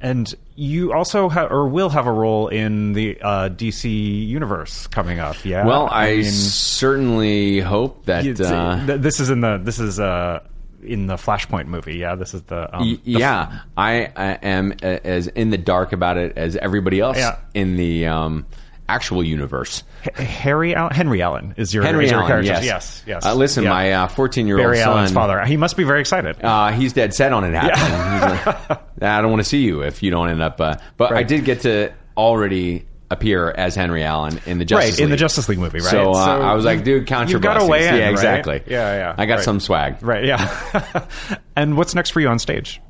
and 0.00 0.32
you 0.54 0.92
also 0.92 1.28
have 1.28 1.50
or 1.50 1.68
will 1.68 1.88
have 1.90 2.06
a 2.06 2.12
role 2.12 2.48
in 2.48 2.92
the 2.94 3.20
uh, 3.20 3.48
DC 3.50 4.26
universe 4.26 4.86
coming 4.86 5.18
up. 5.18 5.44
Yeah. 5.44 5.66
well, 5.66 5.88
I, 5.90 6.16
mean, 6.16 6.24
certainly 6.24 7.60
hope 7.60 8.06
that. 8.06 8.40
Uh, 8.40 8.86
th- 8.86 9.00
this 9.00 9.20
is 9.20 9.30
in 9.30 9.40
the 9.40 9.58
this 9.62 9.78
is 9.78 9.98
uh 10.00 10.40
in 10.82 11.06
the 11.06 11.16
Flashpoint 11.16 11.66
movie. 11.66 11.96
Yeah, 11.96 12.14
this 12.14 12.34
is 12.34 12.42
the, 12.42 12.74
um, 12.76 12.82
the 12.84 13.00
yeah, 13.04 13.60
I, 13.76 14.10
I 14.16 14.32
am 14.42 14.72
as 14.82 15.26
in 15.28 15.50
the 15.50 15.58
dark 15.58 15.92
about 15.92 16.16
it 16.16 16.36
as 16.38 16.56
everybody 16.56 17.00
else 17.00 17.16
Yeah. 17.18 17.38
in 17.54 17.76
the 17.76 18.06
um, 18.06 18.46
actual 18.88 19.22
universe. 19.22 19.82
H- 20.04 20.26
Harry 20.26 20.74
Allen, 20.74 20.92
Henry 20.94 21.22
Allen 21.22 21.54
is 21.56 21.72
your 21.74 21.84
Henry 21.84 22.06
is 22.06 22.10
your 22.10 22.20
Allen, 22.20 22.28
character. 22.44 22.52
yes, 22.52 22.64
yes, 22.64 23.02
yes. 23.06 23.24
Uh, 23.26 23.34
listen, 23.34 23.64
Yeah. 23.64 23.70
my 23.70 23.92
uh, 23.92 24.08
fourteen-year-old 24.08 24.64
Barry 24.64 24.78
son, 24.78 24.88
Allen's 24.88 25.12
father. 25.12 25.44
He 25.44 25.56
must 25.56 25.76
be 25.76 25.84
very 25.84 26.00
excited. 26.00 26.42
Uh, 26.42 26.72
he's 26.72 26.92
dead 26.92 27.12
set 27.14 27.32
on 27.32 27.44
it 27.44 27.52
happening. 27.54 28.12
He's 28.12 28.46
like, 28.46 29.02
I 29.02 29.20
don't 29.20 29.30
want 29.30 29.40
to 29.40 29.48
see 29.48 29.62
you 29.62 29.82
if 29.82 30.02
you 30.02 30.10
don't 30.10 30.28
end 30.30 30.42
up. 30.42 30.60
Uh, 30.60 30.76
but 30.96 31.12
I 31.12 31.22
did 31.22 31.44
get 31.44 31.60
to 31.62 31.92
already 32.16 32.86
appear 33.10 33.50
as 33.50 33.74
Henry 33.74 34.04
Allen 34.04 34.40
in 34.46 34.58
the 34.58 34.64
Justice 34.64 34.90
right 34.92 34.98
League. 34.98 35.04
in 35.04 35.10
the 35.10 35.16
Justice 35.16 35.48
League 35.48 35.58
movie, 35.58 35.78
right? 35.80 35.90
So, 35.90 36.12
uh, 36.12 36.38
I 36.38 36.54
was 36.54 36.64
like, 36.64 36.84
dude, 36.84 37.06
count 37.06 37.28
you 37.28 37.32
your 37.32 37.40
got 37.40 37.56
a 37.60 37.66
blessings. 37.66 37.88
in, 37.88 37.94
Yeah, 37.96 38.04
right? 38.04 38.10
exactly. 38.12 38.62
Yeah, 38.68 38.94
yeah. 38.94 39.14
I 39.18 39.26
got 39.26 39.36
right. 39.36 39.44
some 39.44 39.58
swag. 39.60 40.00
Right, 40.02 40.24
yeah. 40.24 41.06
and 41.56 41.76
what's 41.76 41.94
next 41.94 42.10
for 42.10 42.20
you 42.20 42.28
on 42.28 42.38
stage 42.38 42.80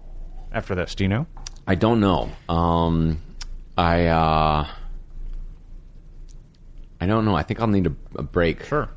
after 0.53 0.75
this? 0.75 0.95
Do 0.95 1.05
you 1.05 1.09
know? 1.09 1.27
I 1.67 1.75
don't 1.75 2.01
know. 2.01 2.31
Um, 2.49 3.23
I 3.79 4.07
uh, 4.07 4.67
I 7.01 7.07
don't 7.07 7.25
know. 7.25 7.35
I 7.35 7.43
think 7.43 7.61
I'll 7.61 7.67
need 7.69 7.87
a, 7.87 7.93
a 8.17 8.23
break. 8.23 8.65
Sure. 8.65 8.89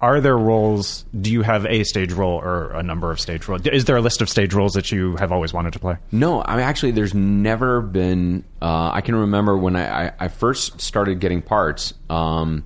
Are 0.00 0.20
there 0.20 0.36
roles? 0.36 1.04
Do 1.18 1.30
you 1.30 1.42
have 1.42 1.66
a 1.66 1.84
stage 1.84 2.12
role 2.12 2.38
or 2.38 2.70
a 2.72 2.82
number 2.82 3.10
of 3.10 3.20
stage 3.20 3.48
roles? 3.48 3.66
Is 3.66 3.84
there 3.86 3.96
a 3.96 4.00
list 4.00 4.20
of 4.20 4.28
stage 4.28 4.54
roles 4.54 4.74
that 4.74 4.92
you 4.92 5.16
have 5.16 5.32
always 5.32 5.52
wanted 5.52 5.72
to 5.74 5.78
play? 5.78 5.96
No, 6.12 6.42
I 6.42 6.56
mean, 6.56 6.64
actually, 6.64 6.92
there's 6.92 7.14
never 7.14 7.80
been. 7.80 8.44
Uh, 8.60 8.90
I 8.92 9.00
can 9.00 9.14
remember 9.14 9.56
when 9.56 9.76
I, 9.76 10.06
I, 10.06 10.12
I 10.20 10.28
first 10.28 10.80
started 10.80 11.20
getting 11.20 11.42
parts, 11.42 11.94
um, 12.10 12.64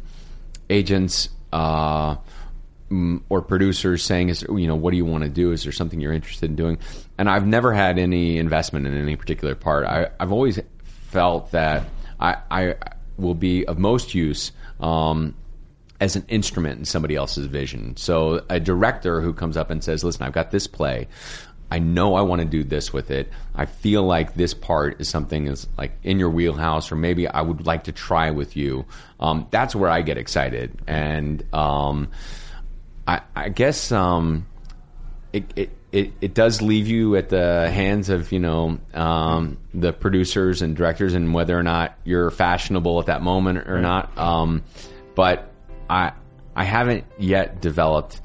agents 0.70 1.28
uh, 1.52 2.16
or 3.28 3.42
producers 3.42 4.02
saying, 4.02 4.28
"Is 4.30 4.42
you 4.42 4.66
know, 4.66 4.76
what 4.76 4.90
do 4.90 4.96
you 4.96 5.04
want 5.04 5.24
to 5.24 5.30
do? 5.30 5.52
Is 5.52 5.62
there 5.62 5.72
something 5.72 6.00
you're 6.00 6.12
interested 6.12 6.50
in 6.50 6.56
doing?" 6.56 6.78
And 7.16 7.28
I've 7.28 7.46
never 7.46 7.72
had 7.72 7.98
any 7.98 8.38
investment 8.38 8.86
in 8.86 8.96
any 8.96 9.16
particular 9.16 9.54
part. 9.54 9.86
I, 9.86 10.08
I've 10.18 10.32
always 10.32 10.60
felt 10.84 11.52
that 11.52 11.84
I, 12.20 12.36
I 12.50 12.74
will 13.16 13.34
be 13.34 13.66
of 13.66 13.78
most 13.78 14.14
use. 14.14 14.52
Um, 14.80 15.34
as 16.00 16.16
an 16.16 16.24
instrument 16.28 16.78
in 16.78 16.84
somebody 16.84 17.16
else's 17.16 17.46
vision. 17.46 17.96
So 17.96 18.44
a 18.48 18.60
director 18.60 19.20
who 19.20 19.32
comes 19.32 19.56
up 19.56 19.70
and 19.70 19.82
says, 19.82 20.04
"Listen, 20.04 20.22
I've 20.24 20.32
got 20.32 20.50
this 20.50 20.66
play. 20.66 21.08
I 21.70 21.80
know 21.80 22.14
I 22.14 22.22
want 22.22 22.40
to 22.40 22.46
do 22.46 22.64
this 22.64 22.92
with 22.92 23.10
it. 23.10 23.30
I 23.54 23.66
feel 23.66 24.02
like 24.02 24.34
this 24.34 24.54
part 24.54 25.00
is 25.00 25.08
something 25.08 25.48
is 25.48 25.66
like 25.76 25.92
in 26.02 26.18
your 26.18 26.30
wheelhouse, 26.30 26.90
or 26.90 26.96
maybe 26.96 27.28
I 27.28 27.42
would 27.42 27.66
like 27.66 27.84
to 27.84 27.92
try 27.92 28.30
with 28.30 28.56
you." 28.56 28.84
Um, 29.20 29.46
that's 29.50 29.74
where 29.74 29.90
I 29.90 30.02
get 30.02 30.18
excited, 30.18 30.80
and 30.86 31.44
um, 31.52 32.08
I, 33.06 33.22
I 33.34 33.48
guess 33.48 33.90
um, 33.90 34.46
it, 35.32 35.44
it, 35.56 35.70
it, 35.92 36.12
it 36.20 36.34
does 36.34 36.60
leave 36.60 36.86
you 36.86 37.16
at 37.16 37.30
the 37.30 37.70
hands 37.70 38.10
of 38.10 38.30
you 38.32 38.38
know 38.38 38.78
um, 38.94 39.58
the 39.74 39.92
producers 39.92 40.62
and 40.62 40.76
directors 40.76 41.14
and 41.14 41.34
whether 41.34 41.58
or 41.58 41.62
not 41.62 41.96
you're 42.04 42.30
fashionable 42.30 43.00
at 43.00 43.06
that 43.06 43.22
moment 43.22 43.68
or 43.68 43.80
not. 43.80 44.16
Um, 44.16 44.62
but 45.14 45.50
I 45.88 46.12
I 46.54 46.64
haven't 46.64 47.04
yet 47.18 47.60
developed 47.60 48.20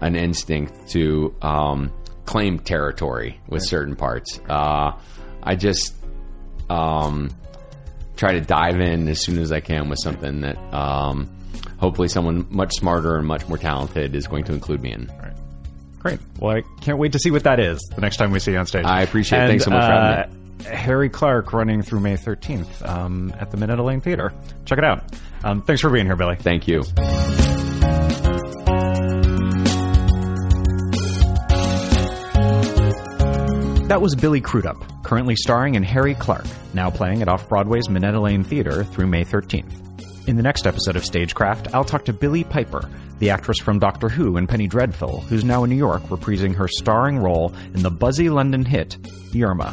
an 0.00 0.16
instinct 0.16 0.88
to 0.90 1.34
um, 1.40 1.92
claim 2.24 2.58
territory 2.58 3.40
with 3.48 3.62
certain 3.62 3.96
parts. 3.96 4.40
Uh, 4.48 4.92
I 5.42 5.54
just 5.54 5.94
um, 6.68 7.30
try 8.16 8.32
to 8.32 8.40
dive 8.40 8.80
in 8.80 9.08
as 9.08 9.20
soon 9.20 9.38
as 9.38 9.52
I 9.52 9.60
can 9.60 9.88
with 9.88 10.00
something 10.02 10.40
that 10.40 10.58
um, 10.74 11.30
hopefully 11.78 12.08
someone 12.08 12.46
much 12.50 12.74
smarter 12.74 13.16
and 13.16 13.26
much 13.26 13.46
more 13.48 13.58
talented 13.58 14.14
is 14.14 14.26
going 14.26 14.44
to 14.44 14.52
include 14.52 14.82
me 14.82 14.92
in. 14.92 15.10
Great. 15.98 16.20
Well, 16.38 16.56
I 16.56 16.62
can't 16.82 16.98
wait 16.98 17.12
to 17.12 17.18
see 17.18 17.30
what 17.30 17.44
that 17.44 17.58
is 17.60 17.80
the 17.94 18.00
next 18.00 18.16
time 18.16 18.30
we 18.30 18.38
see 18.38 18.52
you 18.52 18.58
on 18.58 18.66
stage. 18.66 18.84
I 18.84 19.02
appreciate 19.02 19.38
it. 19.38 19.42
And, 19.42 19.50
Thanks 19.50 19.64
so 19.64 19.70
much 19.70 19.84
for 19.84 19.92
having 19.92 20.34
me. 20.34 20.45
Harry 20.66 21.08
Clarke 21.08 21.52
running 21.52 21.82
through 21.82 22.00
May 22.00 22.16
13th 22.16 22.86
um, 22.88 23.32
at 23.38 23.50
the 23.50 23.56
Minetta 23.56 23.82
Lane 23.82 24.00
Theater. 24.00 24.32
Check 24.64 24.78
it 24.78 24.84
out. 24.84 25.04
Um, 25.44 25.62
thanks 25.62 25.82
for 25.82 25.90
being 25.90 26.06
here, 26.06 26.16
Billy. 26.16 26.36
Thank 26.36 26.66
you. 26.66 26.82
That 33.88 34.00
was 34.00 34.16
Billy 34.16 34.40
Crudup, 34.40 35.04
currently 35.04 35.36
starring 35.36 35.76
in 35.76 35.84
Harry 35.84 36.14
Clarke, 36.14 36.46
now 36.74 36.90
playing 36.90 37.22
at 37.22 37.28
Off 37.28 37.48
Broadway's 37.48 37.88
Minetta 37.88 38.18
Lane 38.20 38.42
Theater 38.42 38.82
through 38.82 39.06
May 39.06 39.24
13th. 39.24 40.28
In 40.28 40.36
the 40.36 40.42
next 40.42 40.66
episode 40.66 40.96
of 40.96 41.04
Stagecraft, 41.04 41.72
I'll 41.72 41.84
talk 41.84 42.04
to 42.06 42.12
Billie 42.12 42.42
Piper, 42.42 42.90
the 43.20 43.30
actress 43.30 43.58
from 43.60 43.78
Doctor 43.78 44.08
Who 44.08 44.38
and 44.38 44.48
Penny 44.48 44.66
Dreadful, 44.66 45.20
who's 45.20 45.44
now 45.44 45.62
in 45.62 45.70
New 45.70 45.76
York 45.76 46.02
reprising 46.08 46.52
her 46.56 46.66
starring 46.66 47.18
role 47.18 47.54
in 47.74 47.82
the 47.84 47.90
buzzy 47.90 48.28
London 48.28 48.64
hit, 48.64 48.98
Yerma. 49.32 49.72